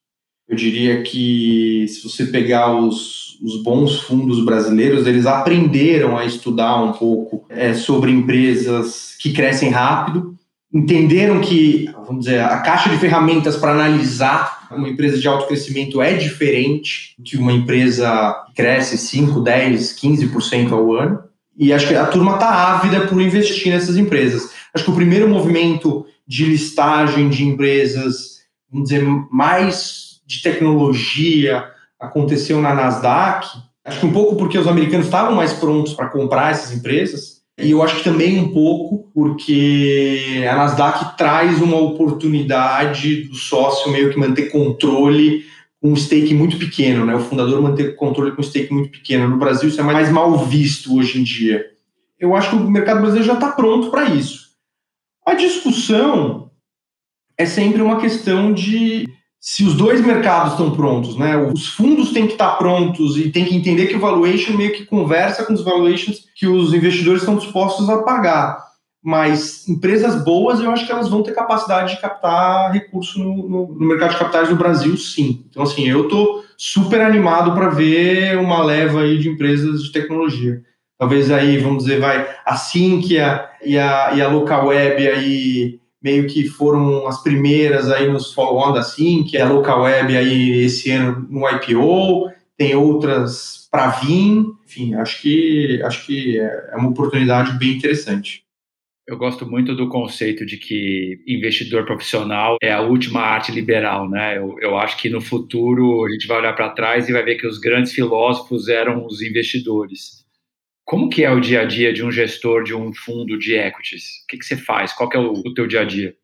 Eu 0.48 0.56
diria 0.56 1.04
que 1.04 1.86
se 1.90 2.08
você 2.08 2.28
pegar 2.28 2.74
os, 2.74 3.38
os 3.44 3.62
bons 3.62 4.00
fundos 4.00 4.42
brasileiros, 4.46 5.06
eles 5.06 5.26
aprenderam 5.26 6.18
a 6.18 6.24
estudar 6.24 6.82
um 6.82 6.94
pouco 6.94 7.44
é, 7.50 7.74
sobre 7.74 8.10
empresas 8.10 9.18
que 9.20 9.34
crescem 9.34 9.70
rápido, 9.70 10.37
entenderam 10.74 11.40
que, 11.40 11.90
vamos 12.06 12.26
dizer, 12.26 12.42
a 12.42 12.60
caixa 12.60 12.90
de 12.90 12.98
ferramentas 12.98 13.56
para 13.56 13.72
analisar 13.72 14.68
uma 14.72 14.90
empresa 14.90 15.18
de 15.18 15.28
alto 15.28 15.48
crescimento 15.48 16.02
é 16.02 16.14
diferente 16.14 17.16
que 17.24 17.38
uma 17.38 17.54
empresa 17.54 18.46
que 18.48 18.54
cresce 18.54 18.98
5, 18.98 19.40
10, 19.40 19.96
15% 20.00 20.72
ao 20.72 20.94
ano. 20.94 21.24
E 21.58 21.74
acho 21.74 21.88
que 21.88 21.96
a 21.96 22.06
turma 22.06 22.34
está 22.34 22.50
ávida 22.74 23.08
por 23.08 23.20
investir 23.20 23.72
nessas 23.72 23.98
empresas. 23.98 24.52
Acho 24.74 24.86
que 24.86 24.92
o 24.92 24.96
primeiro 24.96 25.28
movimento 25.28 26.06
de 26.28 26.46
listagem 26.46 27.30
de 27.30 27.44
empresas, 27.46 28.42
vamos 28.70 28.90
dizer, 28.90 29.04
mais 29.32 30.22
de 30.26 30.42
tecnologia 30.42 31.66
aconteceu 32.00 32.62
na 32.62 32.76
Nasdaq. 32.76 33.48
Acho 33.84 34.02
que 34.02 34.06
um 34.06 34.12
pouco 34.12 34.36
porque 34.36 34.58
os 34.58 34.68
americanos 34.68 35.08
estavam 35.08 35.34
mais 35.34 35.54
prontos 35.54 35.94
para 35.94 36.10
comprar 36.10 36.52
essas 36.52 36.78
empresas. 36.78 37.37
E 37.60 37.72
eu 37.72 37.82
acho 37.82 37.98
que 37.98 38.04
também 38.04 38.40
um 38.40 38.54
pouco 38.54 39.10
porque 39.14 40.46
a 40.50 40.56
Nasdaq 40.56 41.18
traz 41.18 41.60
uma 41.60 41.78
oportunidade 41.78 43.24
do 43.24 43.36
sócio 43.36 43.92
meio 43.92 44.12
que 44.12 44.20
manter 44.20 44.52
controle 44.52 45.44
com 45.82 45.92
um 45.92 45.96
stake 45.96 46.36
muito 46.36 46.58
pequeno, 46.58 47.04
né? 47.04 47.16
O 47.16 47.20
fundador 47.20 47.62
manter 47.62 47.96
controle 47.96 48.32
com 48.32 48.42
um 48.42 48.44
stake 48.44 48.72
muito 48.72 48.92
pequeno. 48.92 49.28
No 49.28 49.38
Brasil 49.38 49.70
isso 49.70 49.82
é 49.82 49.84
mais 49.84 50.12
mal 50.12 50.46
visto 50.46 50.96
hoje 50.96 51.20
em 51.20 51.24
dia. 51.24 51.66
Eu 52.20 52.36
acho 52.36 52.52
que 52.52 52.56
o 52.56 52.70
mercado 52.70 53.00
brasileiro 53.00 53.28
já 53.28 53.34
está 53.34 53.52
pronto 53.52 53.90
para 53.90 54.06
isso. 54.06 54.48
A 55.26 55.34
discussão 55.34 56.52
é 57.38 57.46
sempre 57.46 57.82
uma 57.82 58.00
questão 58.00 58.54
de 58.54 59.08
se 59.40 59.64
os 59.64 59.76
dois 59.76 60.02
mercados 60.02 60.54
estão 60.54 60.72
prontos, 60.72 61.18
né? 61.18 61.38
Os 61.38 61.68
fundos 61.68 62.12
têm 62.12 62.26
que 62.26 62.34
estar 62.34 62.58
prontos 62.58 63.18
e 63.18 63.30
têm 63.30 63.46
que 63.46 63.56
entender 63.56 63.88
que 63.88 63.96
o 63.96 64.00
valuation 64.00 64.54
meio 64.54 64.74
que 64.74 64.86
conversa 64.86 65.46
com 65.46 65.54
os 65.54 65.64
valuations 65.64 66.26
que 66.36 66.48
os 66.48 66.74
investidores 66.74 67.22
estão 67.22 67.38
dispostos 67.38 67.90
a 67.90 68.02
pagar. 68.04 68.66
Mas 69.04 69.68
empresas 69.70 70.24
boas, 70.24 70.60
eu 70.60 70.72
acho 70.72 70.86
que 70.86 70.92
elas 70.92 71.08
vão 71.08 71.24
ter 71.24 71.34
capacidade 71.34 71.96
de 71.96 72.02
captar 72.02 72.72
recurso 72.72 73.20
no, 73.20 73.48
no, 73.48 73.68
no 73.74 73.88
mercado 73.88 74.12
de 74.12 74.18
capitais 74.18 74.50
do 74.50 74.56
Brasil, 74.56 74.98
sim. 74.98 75.46
Então, 75.50 75.64
assim, 75.64 75.88
eu 75.88 76.04
estou 76.04 76.44
super 76.58 77.02
animado 77.02 77.54
para 77.54 77.70
ver 77.70 78.38
uma 78.38 78.64
leva 78.64 79.02
aí 79.02 79.20
de 79.20 79.30
empresas 79.30 79.84
de 79.84 79.92
tecnologia. 79.92 80.62
Talvez 80.98 81.30
aí, 81.30 81.60
vamos 81.60 81.84
dizer, 81.84 82.00
vai 82.00 82.28
a 82.44 82.56
Sinqia 82.56 83.46
e 83.64 83.78
a, 83.78 84.14
e 84.16 84.22
a 84.22 84.28
Local 84.28 84.68
Web 84.68 85.08
aí 85.08 85.80
meio 86.02 86.28
que 86.28 86.48
foram 86.48 87.08
as 87.08 87.22
primeiras 87.22 87.92
aí 87.92 88.08
nos 88.08 88.34
follow-on 88.34 88.74
da 88.74 88.84
Sinqia, 88.84 89.46
a 89.46 89.50
Local 89.50 89.84
Web 89.84 90.16
aí 90.16 90.64
esse 90.64 90.92
ano 90.92 91.28
no 91.30 91.50
IPO, 91.50 92.32
tem 92.58 92.76
outras 92.76 93.68
para 93.72 93.90
vir, 93.90 94.46
enfim, 94.66 94.96
acho 94.96 95.22
que 95.22 95.82
acho 95.84 96.06
que 96.06 96.40
é, 96.40 96.70
é 96.72 96.76
uma 96.76 96.90
oportunidade 96.90 97.58
bem 97.58 97.78
interessante. 97.78 98.44
Eu 99.08 99.18
gosto 99.18 99.50
muito 99.50 99.74
do 99.74 99.88
conceito 99.88 100.46
de 100.46 100.58
que 100.58 101.24
investidor 101.26 101.86
profissional 101.86 102.58
é 102.62 102.74
a 102.74 102.82
última 102.82 103.22
arte 103.22 103.54
liberal, 103.54 104.10
né? 104.10 104.38
Eu, 104.38 104.58
eu 104.60 104.78
acho 104.78 104.98
que 104.98 105.10
no 105.10 105.22
futuro 105.22 106.06
a 106.06 106.12
gente 106.12 106.28
vai 106.28 106.40
olhar 106.40 106.54
para 106.54 106.72
trás 106.72 107.08
e 107.08 107.14
vai 107.14 107.24
ver 107.24 107.36
que 107.36 107.48
os 107.48 107.58
grandes 107.58 107.94
filósofos 107.94 108.68
eram 108.68 109.06
os 109.06 109.22
investidores. 109.22 110.27
Como 110.88 111.10
que 111.10 111.26
é 111.26 111.30
o 111.30 111.42
dia 111.42 111.64
a 111.64 111.66
dia 111.66 111.92
de 111.92 112.02
um 112.02 112.10
gestor 112.10 112.64
de 112.64 112.74
um 112.74 112.94
fundo 112.94 113.38
de 113.38 113.56
equities? 113.56 114.24
O 114.24 114.28
que, 114.30 114.38
que 114.38 114.46
você 114.46 114.56
faz? 114.56 114.94
Qual 114.94 115.10
que 115.10 115.18
é 115.18 115.20
o, 115.20 115.34
o 115.34 115.54
teu 115.54 115.68
dia 115.68 115.82
a 115.82 115.84
dia? 115.84 116.16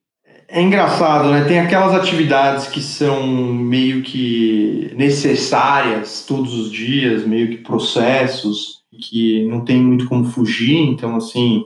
É 0.48 0.62
engraçado, 0.62 1.30
né? 1.30 1.44
Tem 1.44 1.60
aquelas 1.60 1.94
atividades 1.94 2.68
que 2.68 2.82
são 2.82 3.28
meio 3.28 4.02
que 4.02 4.90
necessárias 4.96 6.26
todos 6.26 6.54
os 6.54 6.72
dias, 6.72 7.28
meio 7.28 7.50
que 7.50 7.58
processos 7.58 8.84
que 9.02 9.46
não 9.50 9.66
tem 9.66 9.82
muito 9.82 10.08
como 10.08 10.24
fugir. 10.24 10.78
Então, 10.78 11.18
assim, 11.18 11.66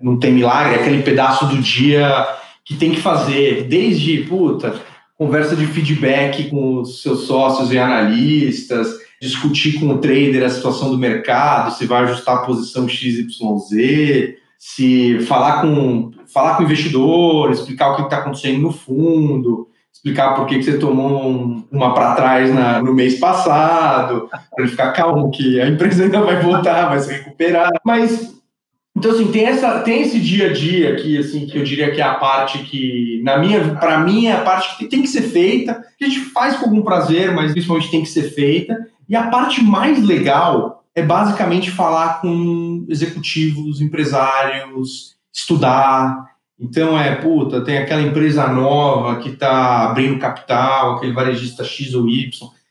não 0.00 0.16
tem 0.16 0.32
milagre. 0.32 0.76
É 0.76 0.80
aquele 0.80 1.02
pedaço 1.02 1.46
do 1.46 1.58
dia 1.58 2.08
que 2.64 2.76
tem 2.76 2.92
que 2.92 3.00
fazer, 3.00 3.64
desde 3.64 4.18
puta 4.18 4.80
conversa 5.18 5.56
de 5.56 5.66
feedback 5.66 6.48
com 6.48 6.80
os 6.80 7.02
seus 7.02 7.22
sócios 7.22 7.72
e 7.72 7.78
analistas 7.78 9.05
discutir 9.20 9.78
com 9.80 9.88
o 9.88 9.98
trader 9.98 10.44
a 10.44 10.50
situação 10.50 10.90
do 10.90 10.98
mercado, 10.98 11.72
se 11.72 11.86
vai 11.86 12.02
ajustar 12.04 12.36
a 12.36 12.42
posição 12.46 12.88
XYZ, 12.88 14.36
se 14.58 15.20
falar 15.20 15.62
com, 15.62 16.10
falar 16.32 16.56
com 16.56 16.62
o 16.62 16.66
investidor, 16.66 17.50
explicar 17.50 17.92
o 17.92 17.96
que 17.96 18.02
está 18.02 18.18
acontecendo 18.18 18.60
no 18.60 18.72
fundo, 18.72 19.68
explicar 19.92 20.34
por 20.34 20.46
que, 20.46 20.58
que 20.58 20.64
você 20.64 20.78
tomou 20.78 21.30
um, 21.30 21.64
uma 21.70 21.94
para 21.94 22.14
trás 22.14 22.54
na, 22.54 22.82
no 22.82 22.94
mês 22.94 23.18
passado, 23.18 24.28
para 24.28 24.64
ele 24.64 24.68
ficar 24.68 24.92
calmo 24.92 25.30
que 25.30 25.60
a 25.60 25.68
empresa 25.68 26.04
ainda 26.04 26.20
vai 26.20 26.40
voltar, 26.40 26.88
vai 26.88 27.00
se 27.00 27.12
recuperar. 27.12 27.70
Mas 27.84 28.36
então 28.96 29.10
assim 29.10 29.30
tem 29.30 29.44
essa 29.44 29.80
tem 29.80 30.02
esse 30.02 30.18
dia 30.18 30.48
a 30.48 30.52
dia 30.52 30.94
aqui 30.94 31.18
assim 31.18 31.46
que 31.46 31.58
eu 31.58 31.62
diria 31.62 31.90
que 31.90 32.00
é 32.00 32.04
a 32.04 32.14
parte 32.14 32.60
que 32.60 33.20
na 33.22 33.36
minha 33.36 33.74
para 33.74 34.00
mim 34.00 34.26
é 34.26 34.32
a 34.32 34.40
parte 34.40 34.78
que 34.78 34.86
tem 34.86 35.02
que 35.02 35.08
ser 35.08 35.20
feita 35.20 35.84
que 35.98 36.04
a 36.04 36.08
gente 36.08 36.20
faz 36.20 36.56
com 36.56 36.64
algum 36.64 36.80
prazer 36.80 37.30
mas 37.34 37.52
principalmente 37.52 37.90
tem 37.90 38.00
que 38.00 38.08
ser 38.08 38.30
feita 38.30 38.74
e 39.08 39.14
a 39.14 39.28
parte 39.28 39.62
mais 39.62 40.02
legal 40.02 40.84
é 40.94 41.02
basicamente 41.02 41.70
falar 41.70 42.20
com 42.20 42.86
executivos, 42.88 43.80
empresários, 43.80 45.14
estudar. 45.32 46.30
Então 46.58 46.98
é, 46.98 47.14
puta, 47.16 47.60
tem 47.60 47.78
aquela 47.78 48.02
empresa 48.02 48.48
nova 48.48 49.20
que 49.20 49.28
está 49.28 49.90
abrindo 49.90 50.18
capital, 50.18 50.96
aquele 50.96 51.12
varejista 51.12 51.62
X 51.62 51.94
ou 51.94 52.08
Y. 52.08 52.30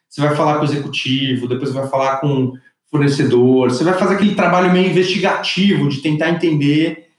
Você 0.10 0.22
vai 0.22 0.36
falar 0.36 0.56
com 0.56 0.62
o 0.62 0.66
executivo, 0.66 1.48
depois 1.48 1.72
vai 1.72 1.88
falar 1.88 2.18
com 2.18 2.54
fornecedor, 2.90 3.70
você 3.70 3.84
vai 3.84 3.94
fazer 3.94 4.16
aquele 4.16 4.34
trabalho 4.36 4.72
meio 4.72 4.90
investigativo 4.90 5.90
de 5.90 5.98
tentar 6.02 6.30
entender 6.30 7.10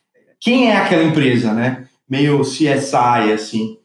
quem 0.40 0.70
é 0.70 0.76
aquela 0.76 1.04
empresa, 1.04 1.52
né? 1.52 1.86
Meio 2.08 2.40
CSI, 2.40 3.32
assim. 3.32 3.78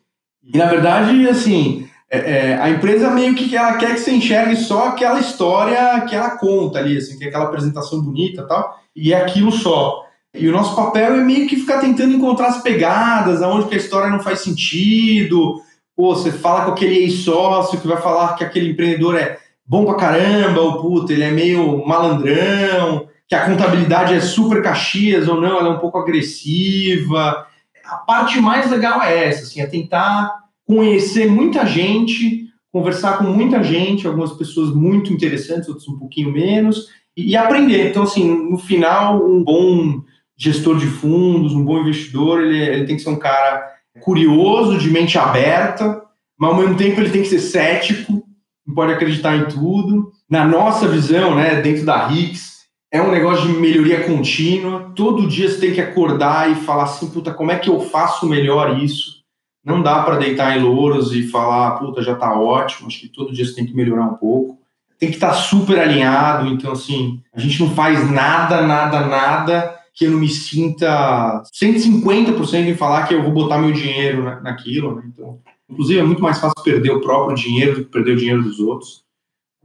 E 0.44 0.58
na 0.58 0.66
verdade, 0.66 1.28
assim, 1.28 1.88
é, 2.12 2.18
é, 2.18 2.58
a 2.62 2.70
empresa 2.70 3.10
meio 3.10 3.34
que 3.34 3.56
ela 3.56 3.78
quer 3.78 3.94
que 3.94 4.02
você 4.02 4.12
enxergue 4.12 4.58
só 4.58 4.90
aquela 4.90 5.18
história 5.18 6.02
que 6.02 6.14
ela 6.14 6.32
conta 6.32 6.78
ali, 6.78 6.98
assim, 6.98 7.18
que 7.18 7.24
é 7.24 7.28
aquela 7.30 7.46
apresentação 7.46 8.02
bonita 8.02 8.46
tal, 8.46 8.78
e 8.94 9.14
é 9.14 9.22
aquilo 9.22 9.50
só. 9.50 10.04
E 10.34 10.50
o 10.50 10.52
nosso 10.52 10.76
papel 10.76 11.16
é 11.16 11.22
meio 11.22 11.48
que 11.48 11.56
ficar 11.56 11.80
tentando 11.80 12.14
encontrar 12.14 12.48
as 12.48 12.62
pegadas, 12.62 13.42
aonde 13.42 13.70
que 13.70 13.76
a 13.76 13.78
história 13.78 14.10
não 14.10 14.20
faz 14.20 14.42
sentido. 14.42 15.62
Pô, 15.96 16.14
você 16.14 16.32
fala 16.32 16.66
com 16.66 16.72
aquele 16.72 16.96
ex-sócio 16.96 17.80
que 17.80 17.88
vai 17.88 18.02
falar 18.02 18.36
que 18.36 18.44
aquele 18.44 18.72
empreendedor 18.72 19.16
é 19.18 19.40
bom 19.66 19.86
pra 19.86 19.96
caramba, 19.96 20.60
ou 20.60 20.82
puta, 20.82 21.14
ele 21.14 21.24
é 21.24 21.32
meio 21.32 21.86
malandrão, 21.86 23.08
que 23.26 23.36
a 23.36 23.46
contabilidade 23.46 24.14
é 24.14 24.20
super 24.20 24.62
caxias 24.62 25.30
ou 25.30 25.40
não, 25.40 25.60
ela 25.60 25.70
é 25.70 25.72
um 25.72 25.80
pouco 25.80 25.98
agressiva. 25.98 27.48
A 27.86 27.96
parte 27.96 28.42
mais 28.42 28.70
legal 28.70 29.02
é 29.02 29.28
essa, 29.30 29.44
assim, 29.44 29.62
é 29.62 29.66
tentar 29.66 30.41
conhecer 30.72 31.30
muita 31.30 31.66
gente, 31.66 32.46
conversar 32.72 33.18
com 33.18 33.26
muita 33.26 33.62
gente, 33.62 34.08
algumas 34.08 34.32
pessoas 34.32 34.74
muito 34.74 35.12
interessantes, 35.12 35.68
outras 35.68 35.86
um 35.90 36.00
pouquinho 36.00 36.32
menos, 36.32 36.88
e, 37.16 37.32
e 37.32 37.36
aprender. 37.36 37.90
Então, 37.90 38.04
assim, 38.04 38.26
no 38.50 38.58
final, 38.58 39.22
um 39.22 39.44
bom 39.44 40.02
gestor 40.38 40.78
de 40.78 40.88
fundos, 40.88 41.54
um 41.54 41.66
bom 41.66 41.80
investidor, 41.80 42.42
ele, 42.42 42.58
ele 42.58 42.86
tem 42.86 42.96
que 42.96 43.02
ser 43.02 43.10
um 43.10 43.20
cara 43.20 43.70
curioso, 44.00 44.78
de 44.78 44.90
mente 44.90 45.18
aberta, 45.18 46.02
mas 46.40 46.50
ao 46.50 46.56
mesmo 46.56 46.78
tempo 46.78 47.02
ele 47.02 47.10
tem 47.10 47.22
que 47.22 47.28
ser 47.28 47.40
cético, 47.40 48.24
não 48.66 48.74
pode 48.74 48.94
acreditar 48.94 49.36
em 49.36 49.50
tudo. 49.50 50.10
Na 50.30 50.48
nossa 50.48 50.88
visão, 50.88 51.36
né, 51.36 51.62
dentro 51.62 51.86
da 51.86 52.10
Hicks, 52.10 52.62
é 52.90 53.02
um 53.02 53.12
negócio 53.12 53.46
de 53.46 53.60
melhoria 53.60 54.06
contínua. 54.06 54.94
Todo 54.96 55.28
dia 55.28 55.50
você 55.50 55.60
tem 55.60 55.74
que 55.74 55.82
acordar 55.82 56.50
e 56.50 56.56
falar 56.56 56.84
assim, 56.84 57.10
puta, 57.10 57.34
como 57.34 57.52
é 57.52 57.60
que 57.60 57.70
eu 57.70 57.82
faço 57.82 58.26
melhor 58.26 58.82
isso? 58.82 59.21
Não 59.64 59.82
dá 59.82 60.02
para 60.04 60.18
deitar 60.18 60.58
em 60.58 60.62
louros 60.62 61.14
e 61.14 61.28
falar, 61.28 61.72
puta, 61.78 62.02
já 62.02 62.14
está 62.14 62.34
ótimo, 62.34 62.88
acho 62.88 63.00
que 63.00 63.10
todo 63.10 63.34
dia 63.34 63.46
você 63.46 63.54
tem 63.54 63.66
que 63.66 63.76
melhorar 63.76 64.06
um 64.06 64.16
pouco. 64.16 64.60
Tem 64.98 65.10
que 65.10 65.16
estar 65.16 65.30
tá 65.30 65.34
super 65.34 65.80
alinhado, 65.80 66.48
então 66.48 66.72
assim, 66.72 67.22
a 67.34 67.40
gente 67.40 67.60
não 67.60 67.72
faz 67.72 68.10
nada, 68.10 68.62
nada, 68.66 69.06
nada 69.06 69.82
que 69.94 70.06
eu 70.06 70.12
não 70.12 70.20
me 70.20 70.30
sinta 70.30 71.44
150% 71.54 72.68
em 72.68 72.76
falar 72.76 73.08
que 73.08 73.14
eu 73.14 73.22
vou 73.22 73.32
botar 73.32 73.58
meu 73.58 73.72
dinheiro 73.72 74.24
naquilo, 74.42 74.96
né? 74.96 75.04
Então, 75.06 75.40
inclusive 75.70 76.00
é 76.00 76.04
muito 76.04 76.22
mais 76.22 76.40
fácil 76.40 76.64
perder 76.64 76.92
o 76.92 77.02
próprio 77.02 77.36
dinheiro 77.36 77.76
do 77.76 77.86
que 77.86 77.92
perder 77.92 78.14
o 78.14 78.18
dinheiro 78.18 78.44
dos 78.44 78.60
outros. 78.60 79.04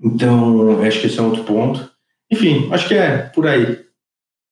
Então, 0.03 0.83
acho 0.83 1.01
que 1.01 1.07
esse 1.07 1.19
é 1.19 1.23
outro 1.23 1.45
ponto. 1.45 1.91
Enfim, 2.31 2.69
acho 2.73 2.89
que 2.89 2.95
é 2.95 3.19
por 3.19 3.47
aí. 3.47 3.86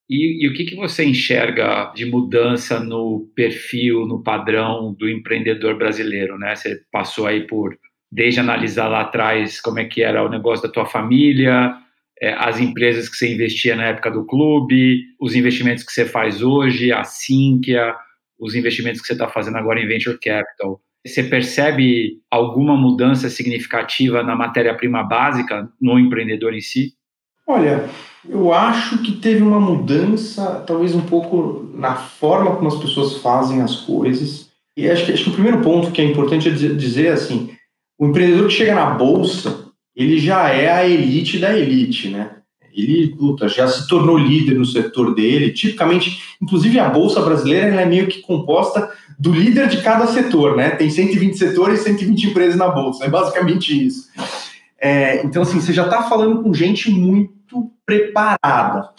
E, 0.09 0.45
e, 0.45 0.49
o 0.49 0.53
que, 0.53 0.65
que 0.65 0.77
você 0.77 1.05
enxerga 1.05 1.93
de 1.95 2.05
mudança 2.05 2.79
no 2.79 3.31
perfil, 3.35 4.07
no 4.07 4.23
padrão 4.23 4.93
do 4.93 5.09
empreendedor 5.09 5.79
brasileiro, 5.79 6.39
né? 6.39 6.55
Você 6.55 6.83
passou 6.93 7.27
aí 7.27 7.47
por, 7.47 7.79
desde 8.13 8.41
analisar 8.41 8.89
lá 8.89 9.01
atrás 9.01 9.61
como 9.61 9.79
é 9.79 9.85
que 9.85 10.03
era 10.03 10.23
o 10.23 10.29
negócio 10.29 10.67
da 10.67 10.73
tua 10.73 10.85
família, 10.85 11.75
é, 12.21 12.33
as 12.35 12.61
empresas 12.61 13.09
que 13.09 13.17
você 13.17 13.33
investia 13.33 13.75
na 13.75 13.87
época 13.87 14.11
do 14.11 14.27
clube, 14.27 15.03
os 15.19 15.35
investimentos 15.35 15.83
que 15.83 15.93
você 15.93 16.05
faz 16.05 16.43
hoje, 16.43 16.93
a 16.93 17.03
Sinqia, 17.03 17.95
os 18.39 18.55
investimentos 18.55 19.01
que 19.01 19.07
você 19.07 19.15
está 19.15 19.29
fazendo 19.29 19.57
agora 19.57 19.81
em 19.81 19.87
Venture 19.87 20.19
Capital. 20.19 20.81
Você 21.07 21.23
percebe 21.23 22.19
alguma 22.31 22.77
mudança 22.77 23.29
significativa 23.29 24.23
na 24.23 24.37
matéria-prima 24.37 25.03
básica 25.03 25.69
no 25.81 25.99
empreendedor 25.99 26.55
em 26.55 26.61
si? 26.61 26.93
Olha, 27.47 27.91
eu 28.29 28.53
acho 28.55 28.99
que 29.03 29.13
teve 29.13 29.43
uma 29.43 29.61
mudança, 29.61 30.65
talvez 30.67 30.95
um 30.95 31.03
pouco 31.03 31.71
na 31.75 31.95
forma 31.95 32.57
como 32.57 32.69
as 32.69 32.77
pessoas 32.77 33.19
fazem 33.19 33.61
as 33.61 33.77
coisas. 33.77 34.49
E 34.77 34.89
acho 34.89 35.05
que, 35.05 35.13
acho 35.13 35.25
que 35.25 35.31
o 35.31 35.35
primeiro 35.35 35.61
ponto 35.61 35.91
que 35.91 36.01
é 36.01 36.05
importante 36.05 36.49
é 36.49 36.53
dizer 36.53 37.09
assim, 37.09 37.51
o 37.99 38.07
empreendedor 38.07 38.49
que 38.49 38.55
chega 38.55 38.75
na 38.75 38.91
bolsa, 38.91 39.67
ele 39.95 40.19
já 40.19 40.49
é 40.49 40.73
a 40.73 40.89
elite 40.89 41.39
da 41.39 41.57
elite, 41.57 42.09
né? 42.09 42.31
Ele 42.75 43.15
já 43.47 43.69
se 43.69 43.87
tornou 43.87 44.19
líder 44.19 44.57
no 44.57 44.65
setor 44.65 45.15
dele. 45.15 45.53
Tipicamente, 45.53 46.21
inclusive 46.43 46.81
a 46.81 46.89
bolsa 46.89 47.21
brasileira 47.21 47.81
é 47.81 47.87
meio 47.87 48.09
que 48.09 48.21
composta 48.21 48.91
do 49.17 49.33
líder 49.33 49.69
de 49.69 49.81
cada 49.81 50.09
setor, 50.09 50.57
né? 50.57 50.71
Tem 50.71 50.91
120 50.91 51.39
setores 51.39 51.81
e 51.81 51.85
120 51.85 52.31
empresas 52.31 52.57
na 52.57 52.69
bolsa. 52.69 53.05
É 53.05 53.09
basicamente 53.09 53.87
isso. 53.87 54.09
É, 54.81 55.25
então, 55.25 55.43
assim, 55.43 55.61
você 55.61 55.73
já 55.73 55.85
está 55.85 56.03
falando 56.03 56.43
com 56.43 56.53
gente 56.53 56.91
muito 56.91 57.34
preparada. 57.85 58.91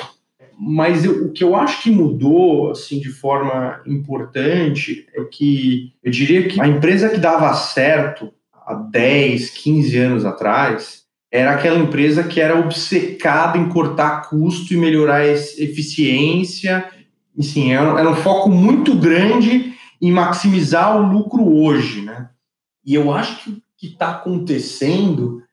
Mas 0.58 1.04
eu, 1.04 1.26
o 1.26 1.32
que 1.32 1.44
eu 1.44 1.56
acho 1.56 1.84
que 1.84 1.92
mudou, 1.92 2.72
assim, 2.72 3.00
de 3.00 3.10
forma 3.10 3.82
importante, 3.86 5.06
é 5.14 5.24
que 5.26 5.94
eu 6.02 6.12
diria 6.12 6.48
que 6.48 6.62
a 6.62 6.68
empresa 6.68 7.10
que 7.10 7.18
dava 7.18 7.54
certo 7.54 8.34
há 8.54 8.74
10, 8.74 9.50
15 9.50 9.98
anos 9.98 10.26
atrás, 10.26 11.04
era 11.32 11.52
aquela 11.52 11.78
empresa 11.78 12.24
que 12.24 12.40
era 12.40 12.58
obcecada 12.58 13.58
em 13.58 13.68
cortar 13.68 14.30
custo 14.30 14.74
e 14.74 14.78
melhorar 14.78 15.18
a 15.18 15.28
eficiência. 15.28 16.90
Assim, 17.38 17.74
era 17.74 18.10
um 18.10 18.16
foco 18.16 18.50
muito 18.50 18.96
grande 18.96 19.74
em 20.02 20.12
maximizar 20.12 20.98
o 20.98 21.12
lucro 21.12 21.46
hoje, 21.46 22.02
né? 22.02 22.30
E 22.86 22.96
eu 22.96 23.12
acho 23.12 23.44
que 23.44 23.50
o 23.50 23.62
que 23.78 23.88
está 23.88 24.12
acontecendo 24.12 25.44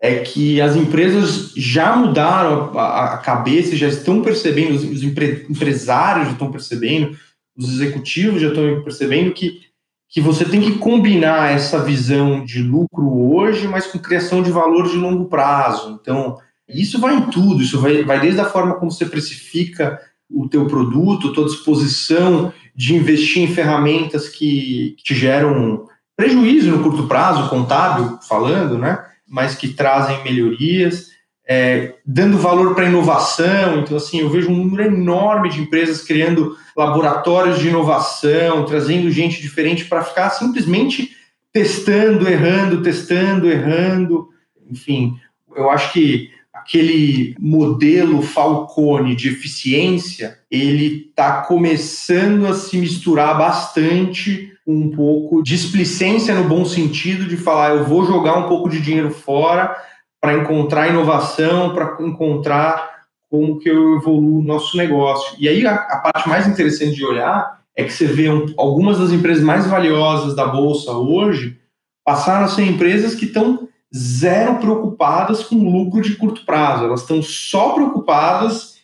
é 0.00 0.20
que 0.20 0.60
as 0.60 0.76
empresas 0.76 1.52
já 1.54 1.94
mudaram 1.94 2.76
a, 2.78 3.14
a 3.14 3.18
cabeça, 3.18 3.76
já 3.76 3.86
estão 3.86 4.22
percebendo, 4.22 4.74
os, 4.74 4.82
os 4.82 5.02
empre, 5.02 5.46
empresários 5.48 6.26
já 6.28 6.32
estão 6.32 6.50
percebendo, 6.50 7.16
os 7.56 7.70
executivos 7.70 8.40
já 8.40 8.48
estão 8.48 8.82
percebendo 8.82 9.32
que, 9.32 9.60
que 10.08 10.20
você 10.20 10.46
tem 10.46 10.60
que 10.60 10.78
combinar 10.78 11.52
essa 11.52 11.84
visão 11.84 12.42
de 12.44 12.62
lucro 12.62 13.06
hoje, 13.34 13.68
mas 13.68 13.86
com 13.86 13.98
criação 13.98 14.42
de 14.42 14.50
valor 14.50 14.88
de 14.88 14.96
longo 14.96 15.26
prazo. 15.26 15.98
Então, 16.00 16.38
isso 16.66 16.98
vai 16.98 17.16
em 17.16 17.22
tudo, 17.22 17.62
isso 17.62 17.78
vai, 17.78 18.02
vai 18.02 18.20
desde 18.20 18.40
a 18.40 18.46
forma 18.46 18.76
como 18.76 18.90
você 18.90 19.04
precifica 19.04 20.00
o 20.30 20.48
teu 20.48 20.66
produto, 20.66 21.28
a 21.28 21.34
tua 21.34 21.44
disposição 21.44 22.52
de 22.74 22.94
investir 22.94 23.42
em 23.42 23.52
ferramentas 23.52 24.28
que, 24.28 24.94
que 24.96 25.02
te 25.02 25.14
geram 25.14 25.86
prejuízo 26.16 26.70
no 26.70 26.82
curto 26.82 27.06
prazo, 27.06 27.50
contábil 27.50 28.18
falando, 28.26 28.78
né? 28.78 29.09
Mas 29.30 29.54
que 29.54 29.68
trazem 29.68 30.24
melhorias, 30.24 31.10
é, 31.48 31.94
dando 32.04 32.36
valor 32.36 32.74
para 32.74 32.84
a 32.84 32.88
inovação. 32.88 33.78
Então, 33.78 33.96
assim, 33.96 34.20
eu 34.20 34.28
vejo 34.28 34.50
um 34.50 34.56
número 34.56 34.82
enorme 34.82 35.48
de 35.48 35.60
empresas 35.60 36.02
criando 36.02 36.56
laboratórios 36.76 37.60
de 37.60 37.68
inovação, 37.68 38.64
trazendo 38.64 39.10
gente 39.10 39.40
diferente 39.40 39.84
para 39.84 40.02
ficar 40.02 40.30
simplesmente 40.30 41.10
testando, 41.52 42.28
errando, 42.28 42.82
testando, 42.82 43.48
errando. 43.48 44.28
Enfim, 44.68 45.16
eu 45.56 45.70
acho 45.70 45.92
que 45.92 46.30
aquele 46.52 47.34
modelo 47.38 48.22
Falcone 48.22 49.14
de 49.14 49.28
eficiência, 49.28 50.38
ele 50.50 51.08
está 51.08 51.42
começando 51.42 52.46
a 52.46 52.54
se 52.54 52.76
misturar 52.76 53.38
bastante 53.38 54.52
um 54.70 54.90
pouco 54.90 55.42
de 55.42 55.54
explicência 55.54 56.34
no 56.34 56.48
bom 56.48 56.64
sentido 56.64 57.26
de 57.26 57.36
falar 57.36 57.70
eu 57.70 57.84
vou 57.84 58.04
jogar 58.04 58.38
um 58.38 58.48
pouco 58.48 58.68
de 58.68 58.80
dinheiro 58.80 59.10
fora 59.10 59.76
para 60.20 60.34
encontrar 60.34 60.88
inovação, 60.88 61.74
para 61.74 61.96
encontrar 62.00 62.90
como 63.30 63.58
que 63.58 63.70
eu 63.70 63.96
evoluo 63.96 64.40
o 64.40 64.44
nosso 64.44 64.76
negócio. 64.76 65.36
E 65.38 65.48
aí 65.48 65.66
a, 65.66 65.74
a, 65.74 65.98
parte 65.98 66.28
mais 66.28 66.46
interessante 66.46 66.96
de 66.96 67.04
olhar 67.04 67.60
é 67.76 67.84
que 67.84 67.92
você 67.92 68.06
vê 68.06 68.28
um, 68.28 68.46
algumas 68.58 68.98
das 68.98 69.12
empresas 69.12 69.42
mais 69.42 69.66
valiosas 69.66 70.34
da 70.34 70.46
bolsa 70.46 70.92
hoje 70.92 71.58
passaram 72.04 72.44
a 72.44 72.48
ser 72.48 72.64
empresas 72.64 73.14
que 73.14 73.26
estão 73.26 73.68
zero 73.94 74.56
preocupadas 74.56 75.42
com 75.44 75.56
lucro 75.56 76.00
de 76.00 76.16
curto 76.16 76.44
prazo. 76.44 76.84
Elas 76.84 77.02
estão 77.02 77.22
só 77.22 77.72
preocupadas 77.72 78.79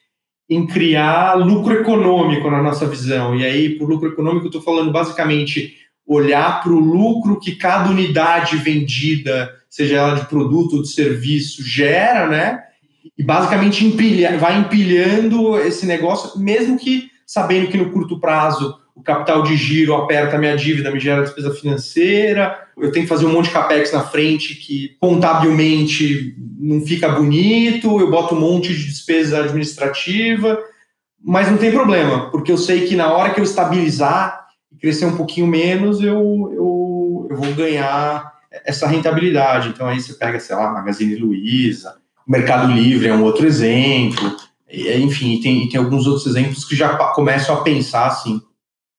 em 0.49 0.67
criar 0.67 1.35
lucro 1.35 1.75
econômico 1.75 2.51
na 2.51 2.63
nossa 2.63 2.87
visão. 2.87 3.35
E 3.35 3.45
aí, 3.45 3.71
por 3.79 3.89
lucro 3.89 4.09
econômico, 4.09 4.47
eu 4.47 4.51
estou 4.51 4.63
falando 4.63 4.93
basicamente 4.93 5.75
olhar 6.07 6.63
para 6.63 6.73
o 6.73 6.79
lucro 6.79 7.41
que 7.41 7.57
cada 7.57 7.91
unidade 7.91 8.57
vendida, 8.59 9.51
seja 9.69 9.97
ela 9.97 10.15
de 10.15 10.27
produto 10.27 10.77
ou 10.77 10.83
de 10.83 10.89
serviço, 10.89 11.65
gera, 11.65 12.29
né? 12.29 12.63
E 13.19 13.23
basicamente 13.25 13.85
empilha, 13.85 14.39
vai 14.39 14.59
empilhando 14.59 15.59
esse 15.59 15.85
negócio, 15.85 16.39
mesmo 16.39 16.79
que 16.79 17.11
sabendo 17.27 17.69
que 17.69 17.77
no 17.77 17.91
curto 17.91 18.21
prazo 18.21 18.79
o 18.97 19.03
capital 19.03 19.43
de 19.43 19.55
giro 19.57 19.95
aperta 19.95 20.39
minha 20.39 20.57
dívida, 20.57 20.91
me 20.91 20.99
gera 20.99 21.23
despesa 21.23 21.53
financeira, 21.53 22.67
eu 22.79 22.91
tenho 22.91 23.05
que 23.05 23.09
fazer 23.09 23.27
um 23.27 23.33
monte 23.33 23.47
de 23.47 23.53
capex 23.53 23.93
na 23.93 24.03
frente 24.03 24.55
que 24.55 24.97
contabilmente 24.99 26.35
não 26.59 26.81
fica 26.81 27.11
bonito, 27.11 28.01
eu 28.01 28.11
boto 28.11 28.35
um 28.35 28.41
monte 28.41 28.75
de 28.75 28.87
despesa 28.87 29.45
administrativa, 29.45 30.59
mas 31.23 31.51
não 31.51 31.59
tem 31.59 31.71
problema, 31.71 32.31
porque 32.31 32.51
eu 32.51 32.57
sei 32.57 32.87
que 32.87 32.97
na 32.97 33.13
hora 33.13 33.35
que 33.35 33.39
eu 33.39 33.45
estabilizar 33.45 34.47
e 34.73 34.77
crescer 34.77 35.05
um 35.05 35.17
pouquinho 35.17 35.47
menos, 35.47 36.01
eu, 36.01 36.51
eu, 36.55 37.27
eu 37.31 37.37
vou 37.37 37.53
ganhar 37.55 38.33
essa 38.65 38.87
rentabilidade. 38.87 39.69
Então 39.69 39.87
aí 39.87 40.01
você 40.01 40.15
pega, 40.15 40.41
sei 40.41 40.57
lá, 40.57 40.73
Magazine 40.73 41.17
Luiza, 41.17 41.97
Mercado 42.27 42.73
Livre 42.73 43.09
é 43.09 43.15
um 43.15 43.23
outro 43.23 43.47
exemplo, 43.47 44.37
enfim, 44.73 45.39
tem, 45.43 45.69
tem 45.69 45.79
alguns 45.79 46.07
outros 46.07 46.27
exemplos 46.27 46.65
que 46.65 46.75
já 46.75 46.97
começam 46.97 47.55
a 47.55 47.61
pensar 47.61 48.07
assim 48.07 48.41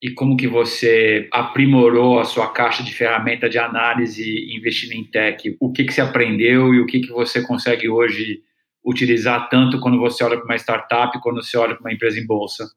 e 0.01 0.11
como 0.11 0.37
que 0.37 0.47
você 0.47 1.27
aprimorou 1.31 2.19
a 2.19 2.25
sua 2.25 2.47
caixa 2.47 2.83
de 2.83 2.93
ferramenta 2.93 3.49
de 3.49 3.57
análise 3.57 4.23
investindo 4.55 4.93
em 4.93 5.03
tech? 5.03 5.57
O 5.59 5.71
que, 5.71 5.85
que 5.85 5.93
você 5.93 6.01
aprendeu 6.01 6.73
e 6.73 6.79
o 6.79 6.85
que, 6.85 6.99
que 6.99 7.11
você 7.11 7.41
consegue 7.41 7.89
hoje 7.89 8.41
utilizar 8.85 9.49
tanto 9.49 9.79
quando 9.79 9.99
você 9.99 10.23
olha 10.23 10.37
para 10.37 10.45
uma 10.45 10.55
startup, 10.55 11.19
quando 11.21 11.43
você 11.43 11.57
olha 11.57 11.75
para 11.75 11.81
uma 11.81 11.93
empresa 11.93 12.19
em 12.19 12.25
bolsa? 12.25 12.69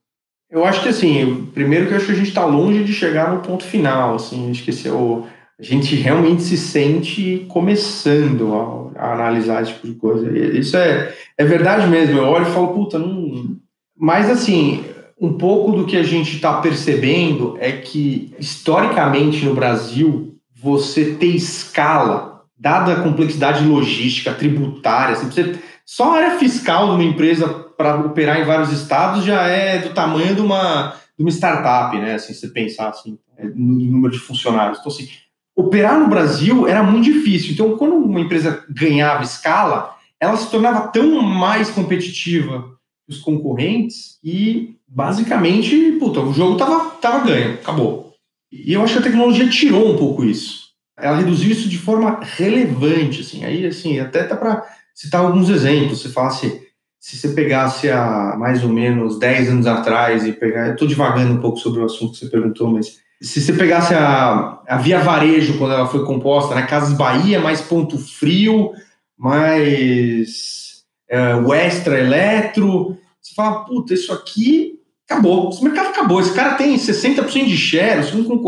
Eu 0.50 0.64
acho 0.64 0.82
que 0.82 0.88
assim, 0.88 1.46
primeiro 1.54 1.86
que 1.86 1.92
eu 1.92 1.96
acho 1.96 2.06
que 2.06 2.12
a 2.12 2.16
gente 2.16 2.28
está 2.28 2.44
longe 2.44 2.82
de 2.82 2.92
chegar 2.92 3.32
no 3.32 3.42
ponto 3.42 3.64
final, 3.64 4.16
assim, 4.16 4.50
acho 4.50 4.88
é 4.88 4.90
o, 4.90 5.26
a 5.58 5.62
gente 5.62 5.94
realmente 5.94 6.42
se 6.42 6.56
sente 6.56 7.44
começando 7.48 8.92
a, 8.96 9.00
a, 9.00 9.12
analisar 9.12 9.62
esse 9.62 9.74
tipo 9.74 9.86
de 9.86 9.94
coisa. 9.94 10.38
Isso 10.58 10.76
é, 10.76 11.14
é 11.36 11.44
verdade 11.44 11.86
mesmo. 11.86 12.18
Eu 12.18 12.24
olho 12.24 12.48
e 12.48 12.52
falo, 12.52 12.74
puta, 12.74 12.98
não. 12.98 13.58
Mas 13.94 14.30
assim, 14.30 14.82
um 15.20 15.34
pouco 15.34 15.72
do 15.72 15.84
que 15.84 15.96
a 15.96 16.02
gente 16.02 16.36
está 16.36 16.60
percebendo 16.60 17.56
é 17.60 17.72
que, 17.72 18.34
historicamente 18.38 19.44
no 19.44 19.54
Brasil, 19.54 20.34
você 20.54 21.14
ter 21.14 21.34
escala, 21.34 22.44
dada 22.58 22.94
a 22.94 23.02
complexidade 23.02 23.64
logística, 23.64 24.32
tributária, 24.32 25.12
assim, 25.12 25.30
você, 25.30 25.58
só 25.84 26.12
a 26.12 26.16
área 26.16 26.38
fiscal 26.38 26.86
de 26.88 26.94
uma 26.94 27.04
empresa 27.04 27.48
para 27.76 27.96
operar 28.00 28.40
em 28.40 28.44
vários 28.44 28.72
estados 28.72 29.24
já 29.24 29.42
é 29.46 29.78
do 29.78 29.92
tamanho 29.92 30.34
de 30.34 30.40
uma, 30.40 30.94
de 31.18 31.22
uma 31.24 31.30
startup, 31.30 31.96
né? 31.98 32.14
Assim, 32.14 32.32
você 32.32 32.48
pensar 32.48 32.88
assim, 32.88 33.18
é, 33.36 33.44
no 33.44 33.74
número 33.74 34.12
de 34.12 34.18
funcionários. 34.18 34.78
Então, 34.78 34.90
assim, 34.90 35.08
operar 35.54 35.98
no 35.98 36.08
Brasil 36.08 36.66
era 36.66 36.82
muito 36.82 37.04
difícil. 37.04 37.52
Então, 37.52 37.76
quando 37.76 37.94
uma 37.94 38.20
empresa 38.20 38.64
ganhava 38.70 39.22
escala, 39.22 39.94
ela 40.18 40.36
se 40.36 40.50
tornava 40.50 40.88
tão 40.88 41.20
mais 41.22 41.70
competitiva 41.70 42.78
que 43.06 43.14
os 43.14 43.18
concorrentes 43.18 44.18
e 44.22 44.76
basicamente, 44.90 45.92
puta, 45.92 46.20
o 46.20 46.34
jogo 46.34 46.56
tava, 46.56 46.90
tava 46.96 47.24
ganho, 47.24 47.54
acabou. 47.54 48.12
E 48.50 48.72
eu 48.72 48.82
acho 48.82 48.94
que 48.94 48.98
a 48.98 49.02
tecnologia 49.02 49.48
tirou 49.48 49.94
um 49.94 49.96
pouco 49.96 50.24
isso. 50.24 50.70
Ela 50.98 51.18
reduziu 51.18 51.52
isso 51.52 51.68
de 51.68 51.78
forma 51.78 52.18
relevante, 52.20 53.20
assim. 53.20 53.44
Aí, 53.44 53.64
assim, 53.64 54.00
até 54.00 54.26
dá 54.26 54.36
para 54.36 54.66
citar 54.92 55.20
alguns 55.20 55.48
exemplos. 55.48 56.02
Você 56.02 56.08
falasse, 56.08 56.60
se 56.98 57.16
você 57.16 57.28
pegasse 57.28 57.88
há 57.88 58.34
mais 58.36 58.64
ou 58.64 58.70
menos 58.70 59.18
10 59.18 59.50
anos 59.50 59.66
atrás 59.66 60.26
e 60.26 60.32
pegar, 60.32 60.66
eu 60.66 60.72
estou 60.72 60.88
divagando 60.88 61.32
um 61.32 61.40
pouco 61.40 61.58
sobre 61.58 61.80
o 61.80 61.84
assunto 61.84 62.12
que 62.12 62.18
você 62.18 62.28
perguntou, 62.28 62.68
mas 62.68 62.98
se 63.22 63.40
você 63.40 63.52
pegasse 63.52 63.94
a, 63.94 64.60
a 64.66 64.76
Via 64.78 64.98
Varejo 64.98 65.56
quando 65.58 65.74
ela 65.74 65.86
foi 65.86 66.04
composta, 66.04 66.54
né, 66.54 66.62
Casas 66.62 66.96
Bahia, 66.96 67.38
mais 67.38 67.60
Ponto 67.60 67.98
Frio, 67.98 68.72
mais 69.16 70.82
é, 71.08 71.36
o 71.36 71.54
Extra 71.54 72.00
Eletro, 72.00 72.98
você 73.20 73.34
fala, 73.34 73.64
puta, 73.64 73.94
isso 73.94 74.12
aqui 74.12 74.79
acabou. 75.10 75.50
Esse 75.50 75.64
mercado 75.64 75.88
acabou. 75.88 76.20
Esse 76.20 76.32
cara 76.32 76.54
tem 76.54 76.76
60% 76.76 77.46
de 77.46 77.56
share, 77.56 78.00
o 78.00 78.04
segundo 78.04 78.42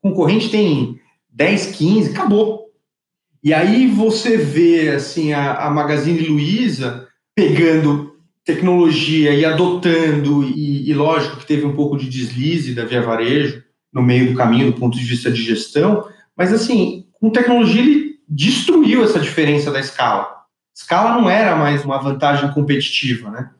concorrente 0.00 0.50
tem 0.50 0.98
10, 1.30 1.66
15, 1.76 2.10
acabou. 2.10 2.62
E 3.44 3.52
aí 3.52 3.86
você 3.86 4.36
vê 4.36 4.90
assim 4.90 5.32
a, 5.32 5.66
a 5.66 5.70
Magazine 5.70 6.26
Luiza 6.26 7.06
pegando 7.34 8.12
tecnologia 8.44 9.32
e 9.34 9.44
adotando, 9.44 10.42
e, 10.44 10.90
e, 10.90 10.94
lógico 10.94 11.36
que 11.36 11.46
teve 11.46 11.64
um 11.64 11.74
pouco 11.74 11.96
de 11.96 12.08
deslize 12.08 12.74
da 12.74 12.84
Via 12.84 13.00
Varejo 13.00 13.62
no 13.92 14.02
meio 14.02 14.30
do 14.30 14.36
caminho 14.36 14.72
do 14.72 14.78
ponto 14.78 14.98
de 14.98 15.04
vista 15.04 15.30
de 15.30 15.42
gestão, 15.42 16.08
mas 16.36 16.52
assim, 16.52 17.06
com 17.20 17.30
tecnologia 17.30 17.80
ele 17.80 18.16
destruiu 18.28 19.04
essa 19.04 19.20
diferença 19.20 19.70
da 19.70 19.78
escala. 19.78 20.28
Escala 20.74 21.20
não 21.20 21.30
era 21.30 21.54
mais 21.54 21.84
uma 21.84 21.98
vantagem 21.98 22.50
competitiva, 22.52 23.30
né? 23.30 23.50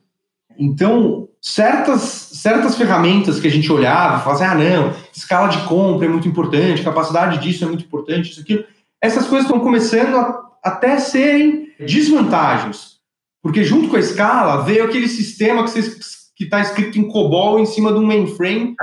Então, 0.57 1.27
certas, 1.41 2.01
certas 2.01 2.75
ferramentas 2.75 3.39
que 3.39 3.47
a 3.47 3.51
gente 3.51 3.71
olhava, 3.71 4.19
falava 4.19 4.43
assim, 4.43 4.43
ah, 4.43 4.55
não, 4.55 4.93
escala 5.13 5.47
de 5.47 5.59
compra 5.67 6.05
é 6.05 6.09
muito 6.09 6.27
importante, 6.27 6.83
capacidade 6.83 7.39
disso 7.39 7.63
é 7.63 7.67
muito 7.67 7.83
importante, 7.83 8.31
isso 8.31 8.41
aqui, 8.41 8.65
essas 9.01 9.27
coisas 9.27 9.45
estão 9.45 9.59
começando 9.59 10.15
a 10.15 10.43
até 10.63 10.97
serem 10.97 11.73
desvantagens. 11.77 12.93
Porque 13.41 13.63
junto 13.63 13.89
com 13.89 13.97
a 13.97 13.99
escala 13.99 14.63
veio 14.63 14.85
aquele 14.85 15.09
sistema 15.09 15.65
que 15.65 16.43
está 16.43 16.61
escrito 16.61 16.97
em 16.97 17.09
COBOL 17.09 17.59
em 17.59 17.65
cima 17.65 17.91
de 17.91 17.99
um 17.99 18.05
mainframe. 18.05 18.73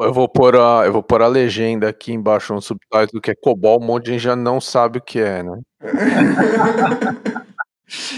Eu 0.00 0.12
vou 0.12 0.28
pôr 0.28 0.56
a, 0.56 0.82
eu 0.86 0.92
vou 0.92 1.02
pôr 1.02 1.20
a 1.20 1.26
legenda 1.26 1.88
aqui 1.88 2.12
embaixo, 2.12 2.54
um 2.54 2.60
subtítulo 2.60 3.20
que 3.20 3.32
é 3.32 3.34
COBOL, 3.34 3.82
um 3.82 3.84
monte 3.84 4.06
de 4.06 4.12
gente 4.12 4.22
já 4.22 4.36
não 4.36 4.60
sabe 4.60 4.98
o 4.98 5.02
que 5.02 5.18
é, 5.18 5.42
né? 5.42 5.60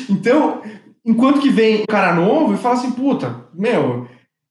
então, 0.08 0.62
enquanto 1.04 1.40
que 1.40 1.50
vem 1.50 1.82
um 1.82 1.86
cara 1.86 2.14
novo 2.14 2.54
e 2.54 2.58
fala 2.58 2.74
assim, 2.74 2.92
puta, 2.92 3.44
meu, 3.54 4.06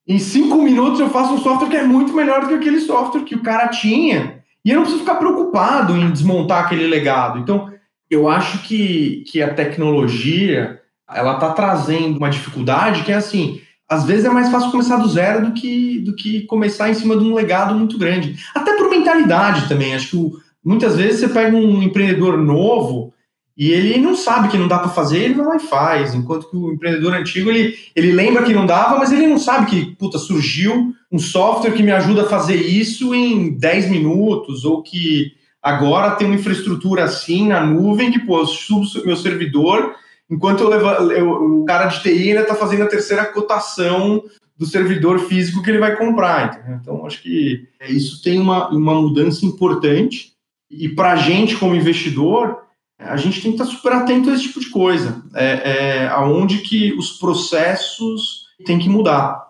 em 0.07 0.19
cinco 0.19 0.61
minutos 0.61 0.99
eu 0.99 1.09
faço 1.09 1.33
um 1.33 1.39
software 1.39 1.69
que 1.69 1.77
é 1.77 1.83
muito 1.83 2.13
melhor 2.13 2.41
do 2.41 2.47
que 2.47 2.53
aquele 2.55 2.79
software 2.79 3.23
que 3.23 3.35
o 3.35 3.43
cara 3.43 3.67
tinha, 3.67 4.43
e 4.63 4.71
eu 4.71 4.75
não 4.75 4.83
preciso 4.83 5.03
ficar 5.03 5.15
preocupado 5.15 5.95
em 5.95 6.11
desmontar 6.11 6.65
aquele 6.65 6.87
legado. 6.87 7.39
Então, 7.39 7.71
eu 8.09 8.27
acho 8.27 8.63
que, 8.63 9.23
que 9.27 9.41
a 9.41 9.53
tecnologia, 9.53 10.81
ela 11.09 11.35
está 11.35 11.53
trazendo 11.53 12.17
uma 12.17 12.29
dificuldade 12.29 13.03
que 13.03 13.11
é 13.11 13.15
assim, 13.15 13.61
às 13.87 14.03
vezes 14.03 14.25
é 14.25 14.29
mais 14.29 14.49
fácil 14.49 14.71
começar 14.71 14.97
do 14.97 15.07
zero 15.07 15.45
do 15.45 15.53
que, 15.53 15.99
do 15.99 16.15
que 16.15 16.41
começar 16.45 16.89
em 16.89 16.93
cima 16.93 17.15
de 17.15 17.23
um 17.23 17.33
legado 17.33 17.73
muito 17.73 17.97
grande. 17.97 18.35
Até 18.53 18.75
por 18.75 18.89
mentalidade 18.89 19.67
também. 19.67 19.95
Acho 19.95 20.09
que 20.09 20.17
o, 20.17 20.31
muitas 20.63 20.95
vezes 20.95 21.19
você 21.19 21.29
pega 21.29 21.55
um 21.55 21.81
empreendedor 21.81 22.37
novo 22.37 23.13
e 23.59 23.73
ele 23.73 23.97
não 23.97 24.15
sabe 24.15 24.47
que 24.47 24.57
não 24.57 24.69
dá 24.69 24.79
para 24.79 24.87
fazer, 24.87 25.21
ele 25.21 25.33
vai 25.33 25.45
lá 25.45 25.55
e 25.57 25.67
faz. 25.67 26.15
Enquanto 26.15 26.49
que 26.49 26.55
o 26.55 26.71
empreendedor 26.71 27.13
antigo, 27.13 27.49
ele, 27.49 27.75
ele 27.93 28.13
lembra 28.13 28.43
que 28.43 28.53
não 28.53 28.65
dava, 28.65 28.97
mas 28.97 29.11
ele 29.11 29.27
não 29.27 29.37
sabe 29.37 29.65
que, 29.65 29.95
puta, 29.97 30.17
surgiu 30.17 30.93
um 31.11 31.19
software 31.19 31.73
que 31.73 31.83
me 31.83 31.91
ajuda 31.91 32.21
a 32.21 32.29
fazer 32.29 32.55
isso 32.55 33.13
em 33.13 33.57
10 33.57 33.89
minutos, 33.89 34.63
ou 34.63 34.81
que 34.81 35.33
agora 35.61 36.11
tem 36.11 36.25
uma 36.25 36.37
infraestrutura 36.37 37.03
assim 37.03 37.49
na 37.49 37.61
nuvem 37.61 38.13
que, 38.13 38.19
pô, 38.19 38.39
eu 38.39 38.45
subo 38.45 38.85
meu 39.05 39.17
servidor, 39.17 39.93
enquanto 40.31 40.61
eu 40.61 40.69
levo, 40.69 41.11
eu, 41.11 41.29
o 41.59 41.65
cara 41.65 41.87
de 41.87 42.01
TI 42.01 42.29
ainda 42.29 42.43
está 42.43 42.55
fazendo 42.55 42.83
a 42.83 42.89
terceira 42.89 43.25
cotação 43.25 44.23
do 44.57 44.65
servidor 44.65 45.19
físico 45.19 45.61
que 45.61 45.69
ele 45.69 45.79
vai 45.79 45.97
comprar. 45.97 46.59
Entendeu? 46.59 46.79
Então, 46.81 47.05
acho 47.05 47.21
que 47.21 47.67
isso 47.89 48.23
tem 48.23 48.39
uma, 48.39 48.69
uma 48.69 48.93
mudança 48.93 49.45
importante. 49.45 50.31
E 50.71 50.87
para 50.87 51.11
a 51.11 51.15
gente, 51.17 51.57
como 51.57 51.75
investidor, 51.75 52.68
a 52.99 53.15
gente 53.15 53.41
tem 53.41 53.53
que 53.53 53.61
estar 53.61 53.73
super 53.73 53.93
atento 53.93 54.29
a 54.29 54.33
esse 54.33 54.43
tipo 54.43 54.59
de 54.59 54.69
coisa, 54.69 55.23
é, 55.33 55.45
é, 55.45 56.07
aonde 56.09 56.57
que 56.57 56.91
os 56.93 57.11
processos 57.11 58.47
têm 58.65 58.77
que 58.77 58.89
mudar. 58.89 59.47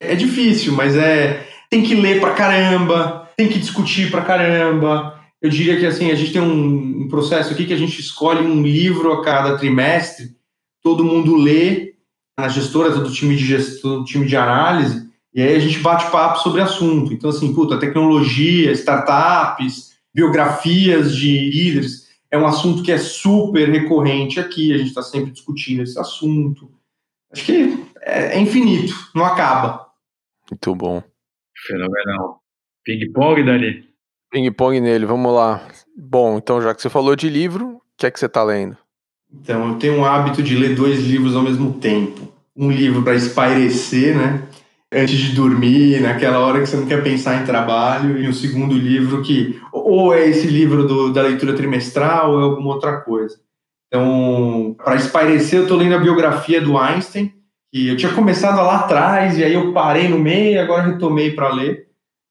É 0.00 0.14
difícil, 0.14 0.72
mas 0.72 0.96
é 0.96 1.48
tem 1.68 1.82
que 1.82 1.94
ler 1.94 2.20
para 2.20 2.34
caramba, 2.34 3.28
tem 3.36 3.48
que 3.48 3.58
discutir 3.58 4.10
para 4.10 4.22
caramba. 4.22 5.18
Eu 5.40 5.50
diria 5.50 5.78
que 5.78 5.86
assim 5.86 6.10
a 6.10 6.14
gente 6.14 6.32
tem 6.32 6.40
um, 6.40 7.02
um, 7.02 7.08
processo 7.08 7.52
aqui 7.52 7.64
que 7.64 7.72
a 7.72 7.78
gente 7.78 7.98
escolhe 7.98 8.46
um 8.46 8.62
livro 8.62 9.12
a 9.12 9.24
cada 9.24 9.56
trimestre, 9.56 10.36
todo 10.82 11.04
mundo 11.04 11.34
lê 11.34 11.94
na 12.38 12.48
gestora, 12.48 12.92
todo 12.92 13.12
time 13.12 13.34
de 13.34 13.44
gestão, 13.44 14.04
time 14.04 14.26
de 14.26 14.36
análise, 14.36 15.10
e 15.34 15.42
aí 15.42 15.56
a 15.56 15.58
gente 15.58 15.78
bate 15.78 16.10
papo 16.10 16.40
sobre 16.40 16.60
assunto. 16.60 17.12
Então 17.12 17.30
assim, 17.30 17.52
puta, 17.52 17.78
tecnologia, 17.78 18.70
startups, 18.72 19.92
biografias 20.14 21.16
de 21.16 21.50
líderes 21.50 22.01
é 22.32 22.38
um 22.38 22.46
assunto 22.46 22.82
que 22.82 22.90
é 22.90 22.96
super 22.96 23.68
recorrente 23.68 24.40
aqui, 24.40 24.72
a 24.72 24.78
gente 24.78 24.88
está 24.88 25.02
sempre 25.02 25.30
discutindo 25.30 25.82
esse 25.82 25.98
assunto. 25.98 26.72
Acho 27.30 27.44
que 27.44 27.86
é, 28.00 28.36
é 28.36 28.40
infinito, 28.40 28.94
não 29.14 29.22
acaba. 29.22 29.86
Muito 30.50 30.74
bom. 30.74 31.02
Fenomenal. 31.66 32.40
Ping-pong, 32.84 33.44
Dani? 33.44 33.86
Ping-pong 34.30 34.80
nele, 34.80 35.04
vamos 35.04 35.32
lá. 35.32 35.68
Bom, 35.94 36.38
então 36.38 36.62
já 36.62 36.74
que 36.74 36.80
você 36.80 36.88
falou 36.88 37.14
de 37.14 37.28
livro, 37.28 37.76
o 37.76 37.82
que 37.98 38.06
é 38.06 38.10
que 38.10 38.18
você 38.18 38.26
está 38.26 38.42
lendo? 38.42 38.78
Então, 39.30 39.68
eu 39.68 39.78
tenho 39.78 39.94
um 39.98 40.04
hábito 40.04 40.42
de 40.42 40.56
ler 40.56 40.74
dois 40.74 41.00
livros 41.00 41.36
ao 41.36 41.42
mesmo 41.42 41.74
tempo. 41.74 42.32
Um 42.56 42.70
livro 42.70 43.02
para 43.02 43.14
espairecer, 43.14 44.16
né? 44.16 44.46
antes 44.92 45.18
de 45.18 45.34
dormir, 45.34 46.00
naquela 46.02 46.38
hora 46.40 46.60
que 46.60 46.66
você 46.66 46.76
não 46.76 46.86
quer 46.86 47.02
pensar 47.02 47.40
em 47.40 47.46
trabalho, 47.46 48.18
e 48.18 48.28
o 48.28 48.34
segundo 48.34 48.74
livro 48.74 49.22
que 49.22 49.58
ou 49.84 50.14
é 50.14 50.28
esse 50.28 50.46
livro 50.46 50.86
do, 50.86 51.12
da 51.12 51.22
leitura 51.22 51.54
trimestral 51.54 52.32
ou 52.32 52.40
é 52.40 52.44
alguma 52.44 52.74
outra 52.74 53.00
coisa. 53.00 53.38
Então, 53.88 54.74
para 54.82 54.96
espairecer, 54.96 55.58
eu 55.58 55.62
estou 55.64 55.76
lendo 55.76 55.94
a 55.94 55.98
biografia 55.98 56.60
do 56.60 56.78
Einstein, 56.78 57.32
que 57.70 57.88
eu 57.88 57.96
tinha 57.96 58.12
começado 58.12 58.56
lá 58.56 58.80
atrás, 58.80 59.36
e 59.36 59.44
aí 59.44 59.52
eu 59.52 59.72
parei 59.72 60.08
no 60.08 60.18
meio 60.18 60.52
e 60.52 60.58
agora 60.58 60.84
retomei 60.84 61.32
para 61.32 61.52
ler. 61.52 61.88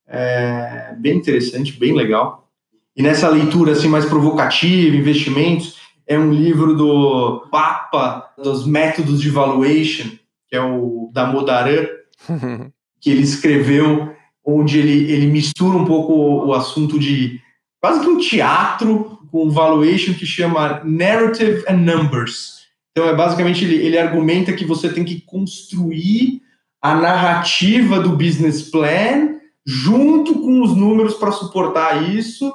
É 0.07 0.95
bem 0.97 1.17
interessante, 1.17 1.77
bem 1.77 1.95
legal. 1.95 2.49
E 2.95 3.01
nessa 3.01 3.29
leitura 3.29 3.71
assim 3.71 3.87
mais 3.87 4.05
provocativa, 4.05 4.95
investimentos, 4.95 5.79
é 6.07 6.17
um 6.19 6.31
livro 6.31 6.75
do 6.75 7.47
Papa 7.51 8.33
dos 8.37 8.65
métodos 8.65 9.21
de 9.21 9.29
valuation, 9.29 10.09
que 10.49 10.55
é 10.55 10.61
o 10.61 11.09
da 11.13 11.25
Modaran, 11.25 11.87
que 12.99 13.09
ele 13.09 13.21
escreveu, 13.21 14.13
onde 14.45 14.79
ele, 14.79 15.11
ele 15.11 15.27
mistura 15.27 15.77
um 15.77 15.85
pouco 15.85 16.13
o, 16.13 16.47
o 16.47 16.53
assunto 16.53 16.99
de 16.99 17.39
quase 17.81 18.01
que 18.01 18.07
um 18.07 18.17
teatro 18.17 19.19
com 19.31 19.49
valuation 19.49 20.13
que 20.13 20.25
chama 20.25 20.81
Narrative 20.83 21.63
and 21.67 21.77
Numbers. 21.77 22.61
Então, 22.91 23.07
é 23.07 23.15
basicamente, 23.15 23.63
ele, 23.63 23.75
ele 23.75 23.97
argumenta 23.97 24.53
que 24.53 24.65
você 24.65 24.91
tem 24.91 25.05
que 25.05 25.21
construir 25.21 26.41
a 26.81 26.95
narrativa 26.95 27.99
do 27.99 28.09
business 28.09 28.63
plan 28.63 29.39
junto 29.65 30.33
com 30.39 30.61
os 30.61 30.75
números 30.75 31.13
para 31.13 31.31
suportar 31.31 32.09
isso, 32.13 32.51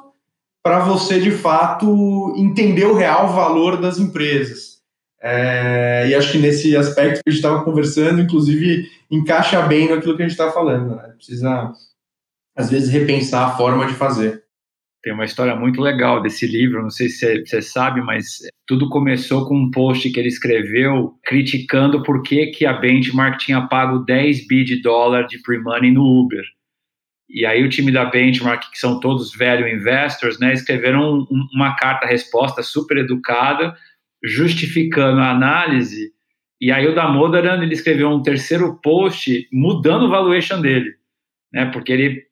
para 0.63 0.81
você, 0.81 1.21
de 1.21 1.31
fato, 1.31 2.35
entender 2.37 2.85
o 2.85 2.97
real 2.97 3.33
valor 3.33 3.81
das 3.81 3.99
empresas. 3.99 4.76
É, 5.29 6.09
e 6.09 6.15
acho 6.15 6.31
que 6.31 6.39
nesse 6.39 6.77
aspecto 6.77 7.15
que 7.17 7.29
a 7.29 7.31
gente 7.31 7.41
estava 7.41 7.65
conversando, 7.65 8.21
inclusive, 8.21 8.89
encaixa 9.11 9.61
bem 9.63 9.89
naquilo 9.89 10.17
que 10.17 10.23
a 10.23 10.29
gente 10.29 10.39
está 10.39 10.53
falando. 10.53 10.95
Né? 10.95 11.15
Precisa, 11.17 11.73
às 12.57 12.71
vezes, 12.71 12.91
repensar 12.91 13.49
a 13.49 13.57
forma 13.57 13.87
de 13.87 13.95
fazer. 13.95 14.45
Tem 15.03 15.13
uma 15.13 15.25
história 15.25 15.57
muito 15.57 15.81
legal 15.81 16.23
desse 16.23 16.47
livro, 16.47 16.81
não 16.81 16.91
sei 16.91 17.09
se 17.09 17.45
você 17.45 17.61
sabe, 17.61 18.01
mas 18.03 18.39
tudo 18.69 18.89
começou 18.89 19.49
com 19.49 19.57
um 19.57 19.71
post 19.71 20.09
que 20.11 20.21
ele 20.21 20.29
escreveu 20.29 21.19
criticando 21.25 22.05
por 22.05 22.23
que, 22.23 22.47
que 22.49 22.65
a 22.65 22.75
Benchmark 22.75 23.39
tinha 23.39 23.67
pago 23.67 24.05
10 24.05 24.47
bi 24.47 24.63
de 24.63 24.81
dólar 24.81 25.27
de 25.27 25.43
pre-money 25.43 25.91
no 25.91 26.05
Uber. 26.05 26.45
E 27.29 27.45
aí 27.45 27.65
o 27.65 27.69
time 27.69 27.91
da 27.91 28.05
Benchmark, 28.05 28.71
que 28.71 28.79
são 28.79 29.01
todos 29.01 29.35
velho 29.35 29.67
investors, 29.67 30.39
né, 30.39 30.53
escreveram 30.53 31.27
um, 31.31 31.47
uma 31.53 31.75
carta-resposta 31.75 32.63
super 32.63 32.99
educada, 32.99 33.75
justificando 34.27 35.21
a 35.21 35.31
análise, 35.31 36.13
e 36.61 36.73
aí 36.73 36.87
o 36.87 36.95
Damodaran, 36.95 37.63
ele 37.63 37.75
escreveu 37.75 38.09
um 38.09 38.23
terceiro 38.23 38.81
post 38.83 39.49
mudando 39.53 40.07
o 40.07 40.11
valuation 40.11 40.61
dele, 40.61 40.95
né, 41.53 41.67
porque 41.67 41.93
ele 41.93 42.25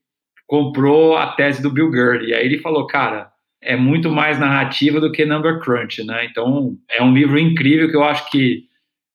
comprou 0.47 1.17
a 1.17 1.29
tese 1.33 1.63
do 1.63 1.71
Bill 1.71 1.91
Gurley, 1.91 2.31
e 2.31 2.35
aí 2.35 2.45
ele 2.45 2.59
falou, 2.59 2.87
cara, 2.87 3.31
é 3.63 3.77
muito 3.77 4.11
mais 4.11 4.39
narrativa 4.39 5.01
do 5.01 5.13
que 5.13 5.25
number 5.25 5.61
crunch, 5.61 6.05
né, 6.05 6.27
então 6.27 6.77
é 6.91 7.03
um 7.03 7.15
livro 7.15 7.39
incrível 7.39 7.89
que 7.89 7.97
eu 7.97 8.05
acho 8.05 8.31
que 8.31 8.65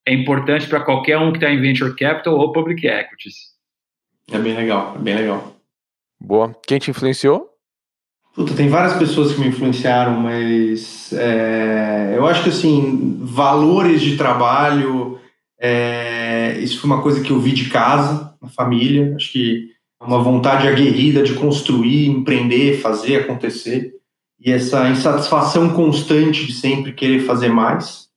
é 0.08 0.14
importante 0.14 0.68
para 0.68 0.82
qualquer 0.82 1.18
um 1.18 1.32
que 1.32 1.38
está 1.38 1.52
em 1.52 1.62
venture 1.62 1.96
capital 1.96 2.36
ou 2.36 2.52
public 2.52 2.88
equities. 2.88 3.50
É 4.32 4.40
bem 4.40 4.56
legal, 4.56 4.96
é 4.96 5.00
bem 5.00 5.16
legal. 5.16 5.56
Boa. 6.20 6.56
Quem 6.68 6.80
te 6.80 6.92
influenciou? 6.92 7.49
Puta, 8.36 8.54
tem 8.54 8.70
várias 8.70 8.94
pessoas 8.94 9.34
que 9.34 9.42
me 9.42 9.48
influenciaram, 9.48 10.20
mas 10.20 11.12
é, 11.14 12.14
eu 12.16 12.26
acho 12.28 12.44
que 12.44 12.50
assim, 12.50 13.18
valores 13.22 14.02
de 14.02 14.16
trabalho, 14.16 15.20
é, 15.60 16.58
isso 16.60 16.80
foi 16.80 16.90
uma 16.90 17.02
coisa 17.02 17.22
que 17.22 17.32
eu 17.32 17.40
vi 17.40 17.52
de 17.52 17.70
casa, 17.70 18.34
na 18.42 18.48
família. 18.48 19.14
Acho 19.16 19.32
que 19.32 19.70
uma 20.02 20.22
vontade 20.22 20.68
aguerrida 20.68 21.22
de 21.22 21.34
construir, 21.34 22.08
empreender, 22.08 22.80
fazer 22.80 23.18
acontecer. 23.18 23.94
E 24.40 24.52
essa 24.52 24.90
insatisfação 24.90 25.72
constante 25.72 26.46
de 26.46 26.54
sempre 26.54 26.94
querer 26.94 27.20
fazer 27.20 27.50
mais. 27.50 28.08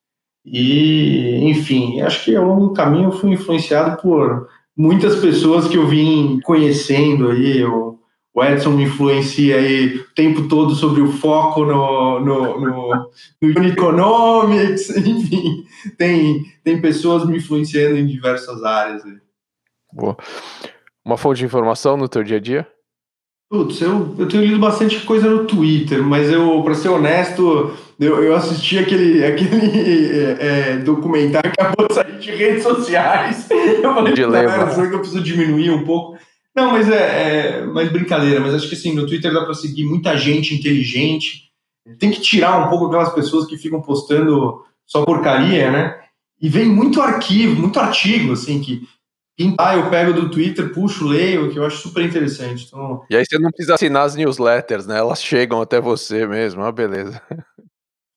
E, 0.45 1.41
enfim, 1.43 2.01
acho 2.01 2.25
que 2.25 2.37
ao 2.37 2.47
longo 2.47 2.69
do 2.69 2.73
caminho 2.73 3.09
eu 3.09 3.13
fui 3.13 3.33
influenciado 3.33 4.01
por 4.01 4.49
muitas 4.77 5.17
pessoas 5.17 5.67
que 5.67 5.77
eu 5.77 5.87
vim 5.87 6.39
conhecendo 6.45 7.31
aí. 7.31 7.65
O, 7.65 7.99
o 8.35 8.43
Edson 8.43 8.71
me 8.71 8.85
influencia 8.85 9.57
aí 9.57 9.97
o 9.97 10.15
tempo 10.15 10.49
todo 10.49 10.75
sobre 10.75 11.03
o 11.03 11.13
foco 11.13 11.65
no, 11.65 12.21
no, 12.21 12.61
no, 12.61 13.11
no 13.43 13.65
Economics, 13.67 14.89
enfim, 14.97 15.65
tem, 15.99 16.43
tem 16.65 16.81
pessoas 16.81 17.27
me 17.27 17.37
influenciando 17.37 17.99
em 17.99 18.07
diversas 18.07 18.65
áreas. 18.65 19.03
Boa. 19.93 20.17
Uma 21.05 21.19
fonte 21.19 21.39
de 21.39 21.45
informação 21.45 21.97
no 21.97 22.09
teu 22.09 22.23
dia 22.23 22.39
a 22.39 22.41
dia? 22.41 22.67
Putz, 23.51 23.83
eu, 23.83 24.15
eu 24.19 24.27
tenho 24.27 24.45
lido 24.45 24.59
bastante 24.59 24.99
coisa 25.05 25.29
no 25.29 25.45
Twitter, 25.45 26.03
mas 26.03 26.31
eu, 26.33 26.63
para 26.63 26.75
ser 26.75 26.89
honesto, 26.89 27.77
eu, 28.01 28.25
eu 28.25 28.35
assisti 28.35 28.79
aquele, 28.79 29.23
aquele 29.23 30.11
é, 30.21 30.37
é, 30.41 30.77
documentário 30.79 31.53
que 31.53 31.61
acabou 31.61 31.87
de 31.87 31.93
sair 31.93 32.19
de 32.19 32.31
redes 32.31 32.63
sociais. 32.63 33.47
Eu 33.53 33.95
falei, 33.95 34.15
cara, 34.15 34.71
será 34.71 34.89
que 34.89 34.95
eu 34.95 35.01
preciso 35.01 35.23
diminuir 35.23 35.71
um 35.71 35.85
pouco? 35.85 36.17
Não, 36.55 36.73
mas 36.73 36.89
é, 36.91 37.61
é 37.61 37.65
mais 37.65 37.91
brincadeira, 37.91 38.41
mas 38.41 38.55
acho 38.55 38.69
que 38.69 38.75
assim, 38.75 38.95
no 38.95 39.07
Twitter 39.07 39.33
dá 39.33 39.45
para 39.45 39.55
seguir 39.55 39.85
muita 39.85 40.17
gente 40.17 40.55
inteligente. 40.55 41.51
Tem 41.99 42.11
que 42.11 42.21
tirar 42.21 42.67
um 42.67 42.69
pouco 42.69 42.87
aquelas 42.87 43.13
pessoas 43.13 43.47
que 43.47 43.57
ficam 43.57 43.81
postando 43.81 44.65
só 44.87 45.05
porcaria, 45.05 45.71
né? 45.71 45.99
E 46.41 46.49
vem 46.49 46.67
muito 46.67 47.01
arquivo, 47.01 47.61
muito 47.61 47.81
artigo, 47.81 48.33
assim, 48.33 48.61
que 48.61 48.87
ah, 49.59 49.77
eu 49.77 49.89
pego 49.91 50.13
do 50.13 50.31
Twitter, 50.31 50.73
puxo, 50.73 51.07
leio, 51.07 51.51
que 51.51 51.59
eu 51.59 51.65
acho 51.65 51.79
super 51.79 52.05
interessante. 52.05 52.67
Então... 52.67 53.03
E 53.09 53.17
aí 53.17 53.25
você 53.25 53.39
não 53.39 53.51
precisa 53.51 53.75
assinar 53.75 54.05
as 54.05 54.15
newsletters, 54.15 54.87
né? 54.87 54.99
Elas 54.99 55.23
chegam 55.23 55.61
até 55.61 55.81
você 55.81 56.27
mesmo, 56.27 56.63
ah, 56.63 56.71
beleza. 56.71 57.21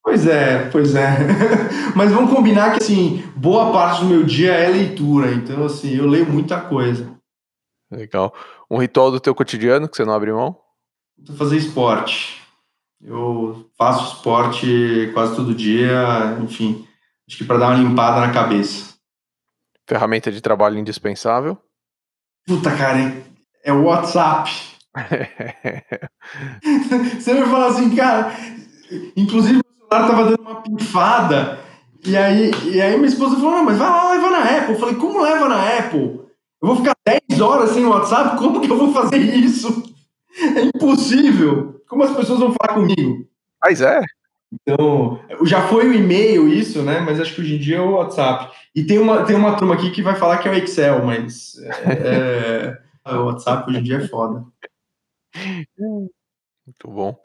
Pois 0.03 0.27
é, 0.27 0.69
pois 0.69 0.93
é. 0.93 1.17
Mas 1.95 2.11
vamos 2.11 2.31
combinar 2.31 2.73
que, 2.73 2.83
assim, 2.83 3.23
boa 3.35 3.71
parte 3.71 4.01
do 4.01 4.07
meu 4.07 4.23
dia 4.23 4.51
é 4.51 4.69
leitura. 4.69 5.33
Então, 5.33 5.65
assim, 5.65 5.95
eu 5.95 6.05
leio 6.05 6.31
muita 6.31 6.59
coisa. 6.59 7.14
Legal. 7.91 8.33
Um 8.69 8.77
ritual 8.77 9.11
do 9.11 9.19
teu 9.19 9.35
cotidiano 9.35 9.87
que 9.87 9.95
você 9.95 10.05
não 10.05 10.13
abre 10.13 10.31
mão? 10.31 10.57
Fazer 11.37 11.57
esporte. 11.57 12.41
Eu 13.01 13.69
faço 13.77 14.15
esporte 14.15 15.11
quase 15.13 15.35
todo 15.35 15.53
dia, 15.53 16.37
enfim. 16.41 16.87
Acho 17.27 17.37
que 17.37 17.43
para 17.43 17.57
dar 17.57 17.69
uma 17.69 17.77
limpada 17.77 18.25
na 18.25 18.33
cabeça. 18.33 18.95
Ferramenta 19.87 20.31
de 20.31 20.41
trabalho 20.41 20.79
indispensável? 20.79 21.57
Puta, 22.47 22.75
cara, 22.75 23.23
é 23.63 23.71
o 23.71 23.83
WhatsApp. 23.83 24.51
Você 27.19 27.33
me 27.33 27.45
fala 27.45 27.67
assim, 27.67 27.95
cara. 27.95 28.31
Inclusive, 29.15 29.59
o 29.59 29.77
celular 29.77 30.07
tava 30.07 30.25
dando 30.25 30.41
uma 30.41 30.61
pifada. 30.61 31.59
E 32.05 32.15
aí, 32.15 32.51
e 32.65 32.81
aí 32.81 32.95
minha 32.95 33.07
esposa 33.07 33.35
falou: 33.35 33.51
Não, 33.51 33.65
mas 33.65 33.77
vai 33.77 33.89
lá, 33.89 34.11
leva 34.11 34.29
na 34.29 34.43
Apple. 34.43 34.73
Eu 34.73 34.79
falei: 34.79 34.95
Como 34.95 35.21
leva 35.21 35.49
na 35.49 35.79
Apple? 35.79 36.25
Eu 36.61 36.67
vou 36.67 36.75
ficar 36.77 36.95
10 37.05 37.21
horas 37.41 37.71
sem 37.71 37.85
WhatsApp? 37.85 38.37
Como 38.37 38.61
que 38.61 38.71
eu 38.71 38.77
vou 38.77 38.91
fazer 38.93 39.17
isso? 39.17 39.83
É 40.39 40.61
impossível. 40.63 41.81
Como 41.87 42.03
as 42.03 42.15
pessoas 42.15 42.39
vão 42.39 42.53
falar 42.53 42.73
comigo? 42.73 43.27
Mas 43.63 43.81
é. 43.81 44.01
Então, 44.51 45.19
já 45.43 45.67
foi 45.67 45.87
o 45.87 45.93
e-mail 45.93 46.47
isso, 46.47 46.81
né? 46.81 46.99
Mas 46.99 47.19
acho 47.19 47.33
que 47.35 47.41
hoje 47.41 47.55
em 47.55 47.59
dia 47.59 47.77
é 47.77 47.81
o 47.81 47.95
WhatsApp. 47.95 48.55
E 48.75 48.83
tem 48.83 48.97
uma, 48.99 49.25
tem 49.25 49.35
uma 49.35 49.57
turma 49.57 49.75
aqui 49.75 49.91
que 49.91 50.01
vai 50.01 50.15
falar 50.15 50.37
que 50.37 50.47
é 50.47 50.51
o 50.51 50.55
Excel, 50.55 51.05
mas 51.05 51.57
é, 51.83 52.77
é, 53.05 53.13
o 53.15 53.25
WhatsApp 53.25 53.69
hoje 53.69 53.79
em 53.79 53.83
dia 53.83 53.97
é 53.97 54.07
foda. 54.07 54.45
Muito 55.77 56.87
bom. 56.87 57.19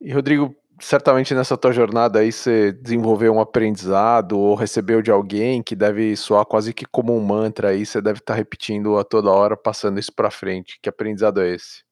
E 0.00 0.12
Rodrigo, 0.12 0.54
certamente 0.80 1.34
nessa 1.34 1.56
tua 1.56 1.72
jornada 1.72 2.18
aí 2.18 2.32
você 2.32 2.72
desenvolveu 2.72 3.34
um 3.34 3.40
aprendizado 3.40 4.38
ou 4.38 4.54
recebeu 4.54 5.02
de 5.02 5.10
alguém 5.10 5.62
que 5.62 5.76
deve 5.76 6.16
soar 6.16 6.44
quase 6.44 6.72
que 6.72 6.84
como 6.84 7.16
um 7.16 7.20
mantra 7.20 7.68
aí, 7.68 7.86
você 7.86 8.00
deve 8.00 8.18
estar 8.18 8.34
tá 8.34 8.38
repetindo 8.38 8.96
a 8.96 9.04
toda 9.04 9.30
hora, 9.30 9.56
passando 9.56 10.00
isso 10.00 10.12
para 10.12 10.30
frente. 10.30 10.78
Que 10.82 10.88
aprendizado 10.88 11.40
é 11.40 11.54
esse? 11.54 11.82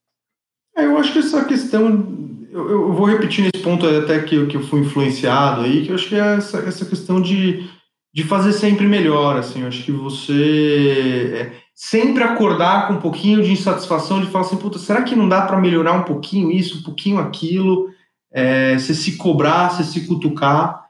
É, 0.77 0.85
eu 0.85 0.97
acho 0.97 1.13
que 1.13 1.19
essa 1.19 1.45
questão, 1.45 2.07
eu, 2.51 2.71
eu, 2.71 2.93
vou 2.93 3.07
repetir 3.07 3.45
nesse 3.45 3.65
ponto 3.65 3.87
até 3.87 4.21
que, 4.23 4.47
que 4.47 4.57
eu 4.57 4.63
fui 4.63 4.81
influenciado 4.81 5.63
aí, 5.63 5.85
que 5.85 5.91
eu 5.91 5.95
acho 5.95 6.09
que 6.09 6.15
é 6.15 6.37
essa, 6.37 6.59
essa 6.59 6.85
questão 6.85 7.21
de, 7.21 7.69
de 8.15 8.23
fazer 8.23 8.53
sempre 8.53 8.87
melhor, 8.87 9.37
assim, 9.37 9.63
eu 9.63 9.69
acho 9.69 9.83
que 9.83 9.91
você 9.91 11.33
é, 11.35 11.53
sempre 11.75 12.23
acordar 12.23 12.87
com 12.87 12.95
um 12.95 13.01
pouquinho 13.01 13.43
de 13.43 13.51
insatisfação, 13.51 14.21
de 14.21 14.29
falar 14.29 14.45
assim, 14.45 14.57
puta, 14.57 14.79
será 14.79 15.03
que 15.03 15.17
não 15.17 15.29
dá 15.29 15.43
para 15.43 15.61
melhorar 15.61 15.95
um 15.95 16.05
pouquinho 16.05 16.51
isso, 16.53 16.79
um 16.79 16.83
pouquinho 16.83 17.19
aquilo, 17.19 17.91
é, 18.39 18.79
se 18.79 18.95
se 18.95 19.17
cobrar, 19.17 19.71
se 19.71 19.85
se 19.85 20.07
cutucar, 20.07 20.85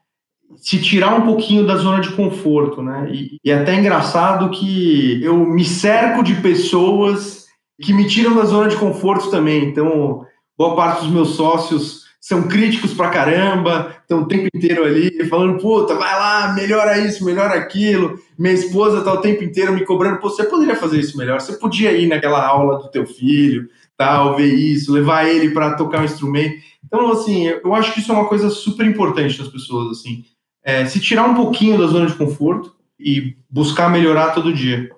se 0.56 0.78
tirar 0.78 1.14
um 1.14 1.24
pouquinho 1.24 1.66
da 1.66 1.76
zona 1.76 2.00
de 2.00 2.10
conforto, 2.10 2.82
né, 2.82 3.08
e, 3.10 3.38
e 3.42 3.50
é 3.50 3.54
até 3.54 3.74
engraçado 3.74 4.50
que 4.50 5.22
eu 5.22 5.36
me 5.46 5.64
cerco 5.64 6.22
de 6.22 6.34
pessoas 6.34 7.46
que 7.80 7.94
me 7.94 8.06
tiram 8.06 8.34
da 8.34 8.44
zona 8.44 8.68
de 8.68 8.76
conforto 8.76 9.30
também. 9.30 9.64
Então, 9.64 10.26
boa 10.58 10.74
parte 10.74 11.02
dos 11.02 11.10
meus 11.10 11.36
sócios 11.36 12.08
são 12.20 12.42
críticos 12.42 12.92
pra 12.92 13.08
caramba, 13.08 13.94
estão 14.02 14.22
o 14.22 14.28
tempo 14.28 14.48
inteiro 14.54 14.84
ali 14.84 15.24
falando, 15.28 15.58
puta, 15.58 15.94
vai 15.94 16.12
lá, 16.18 16.52
melhora 16.52 16.98
isso, 16.98 17.24
melhora 17.24 17.54
aquilo. 17.54 18.18
Minha 18.36 18.52
esposa 18.52 19.02
tá 19.02 19.12
o 19.12 19.22
tempo 19.22 19.42
inteiro 19.42 19.72
me 19.72 19.86
cobrando, 19.86 20.18
pô, 20.18 20.28
você 20.28 20.44
poderia 20.44 20.76
fazer 20.76 20.98
isso 20.98 21.16
melhor, 21.16 21.40
você 21.40 21.52
podia 21.54 21.92
ir 21.92 22.08
naquela 22.08 22.44
aula 22.44 22.78
do 22.78 22.90
teu 22.90 23.06
filho, 23.06 23.68
tal, 23.98 24.36
ver 24.36 24.54
isso, 24.54 24.92
levar 24.92 25.28
ele 25.28 25.50
para 25.50 25.74
tocar 25.74 26.00
um 26.00 26.04
instrumento. 26.04 26.62
Então, 26.82 27.12
assim, 27.12 27.44
eu 27.44 27.74
acho 27.74 27.92
que 27.92 28.00
isso 28.00 28.10
é 28.10 28.14
uma 28.14 28.28
coisa 28.28 28.48
super 28.48 28.86
importante 28.86 29.36
das 29.36 29.48
pessoas, 29.48 29.98
assim, 29.98 30.24
é, 30.64 30.86
se 30.86 31.00
tirar 31.00 31.28
um 31.28 31.34
pouquinho 31.34 31.76
da 31.76 31.86
zona 31.86 32.06
de 32.06 32.14
conforto 32.14 32.74
e 32.98 33.36
buscar 33.50 33.90
melhorar 33.90 34.32
todo 34.32 34.54
dia. 34.54 34.88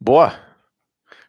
Boa, 0.00 0.34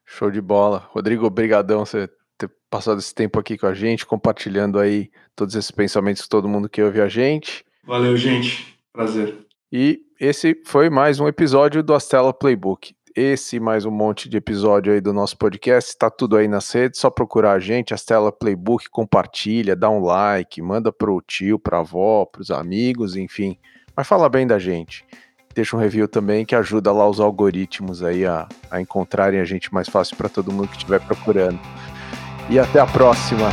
Show 0.05 0.29
de 0.29 0.39
bola. 0.39 0.87
Rodrigo, 0.91 1.25
obrigadão 1.25 1.83
você 1.83 2.07
ter 2.37 2.49
passado 2.69 2.99
esse 2.99 3.13
tempo 3.13 3.39
aqui 3.39 3.57
com 3.57 3.65
a 3.65 3.73
gente, 3.73 4.05
compartilhando 4.05 4.79
aí 4.79 5.09
todos 5.35 5.55
esses 5.55 5.71
pensamentos 5.71 6.21
com 6.21 6.29
todo 6.29 6.47
mundo 6.47 6.69
que 6.69 6.81
ouve 6.81 7.01
a 7.01 7.09
gente. 7.09 7.65
Valeu, 7.83 8.15
gente. 8.15 8.79
Prazer. 8.93 9.35
E 9.71 9.99
esse 10.19 10.61
foi 10.65 10.89
mais 10.89 11.19
um 11.19 11.27
episódio 11.27 11.83
do 11.83 11.93
Astela 11.93 12.33
Playbook. 12.33 12.95
Esse 13.15 13.61
mais 13.61 13.85
um 13.85 13.91
monte 13.91 14.27
de 14.27 14.35
episódio 14.35 14.91
aí 14.91 14.99
do 14.99 15.13
nosso 15.13 15.37
podcast, 15.37 15.89
está 15.89 16.09
tudo 16.09 16.35
aí 16.35 16.49
nas 16.49 16.69
redes, 16.69 16.99
só 16.99 17.09
procurar 17.09 17.53
a 17.53 17.59
gente, 17.59 17.93
Astela 17.93 18.29
Playbook, 18.29 18.89
compartilha, 18.89 19.73
dá 19.73 19.89
um 19.89 20.03
like, 20.03 20.61
manda 20.61 20.91
pro 20.91 21.21
tio, 21.25 21.57
pra 21.57 21.79
avó, 21.79 22.25
pros 22.25 22.51
amigos, 22.51 23.15
enfim. 23.15 23.57
Mas 23.95 24.05
fala 24.05 24.27
bem 24.27 24.45
da 24.45 24.59
gente 24.59 25.05
deixa 25.55 25.77
um 25.77 25.79
review 25.79 26.05
também 26.05 26.45
que 26.45 26.53
ajuda 26.53 26.91
lá 26.91 27.09
os 27.09 27.21
algoritmos 27.21 28.03
aí 28.03 28.25
a, 28.25 28.45
a 28.69 28.81
encontrarem 28.81 29.39
a 29.39 29.45
gente 29.45 29.73
mais 29.73 29.87
fácil 29.87 30.17
para 30.17 30.27
todo 30.27 30.51
mundo 30.51 30.67
que 30.67 30.75
estiver 30.75 30.99
procurando. 30.99 31.57
E 32.49 32.59
até 32.59 32.79
a 32.79 32.85
próxima! 32.85 33.49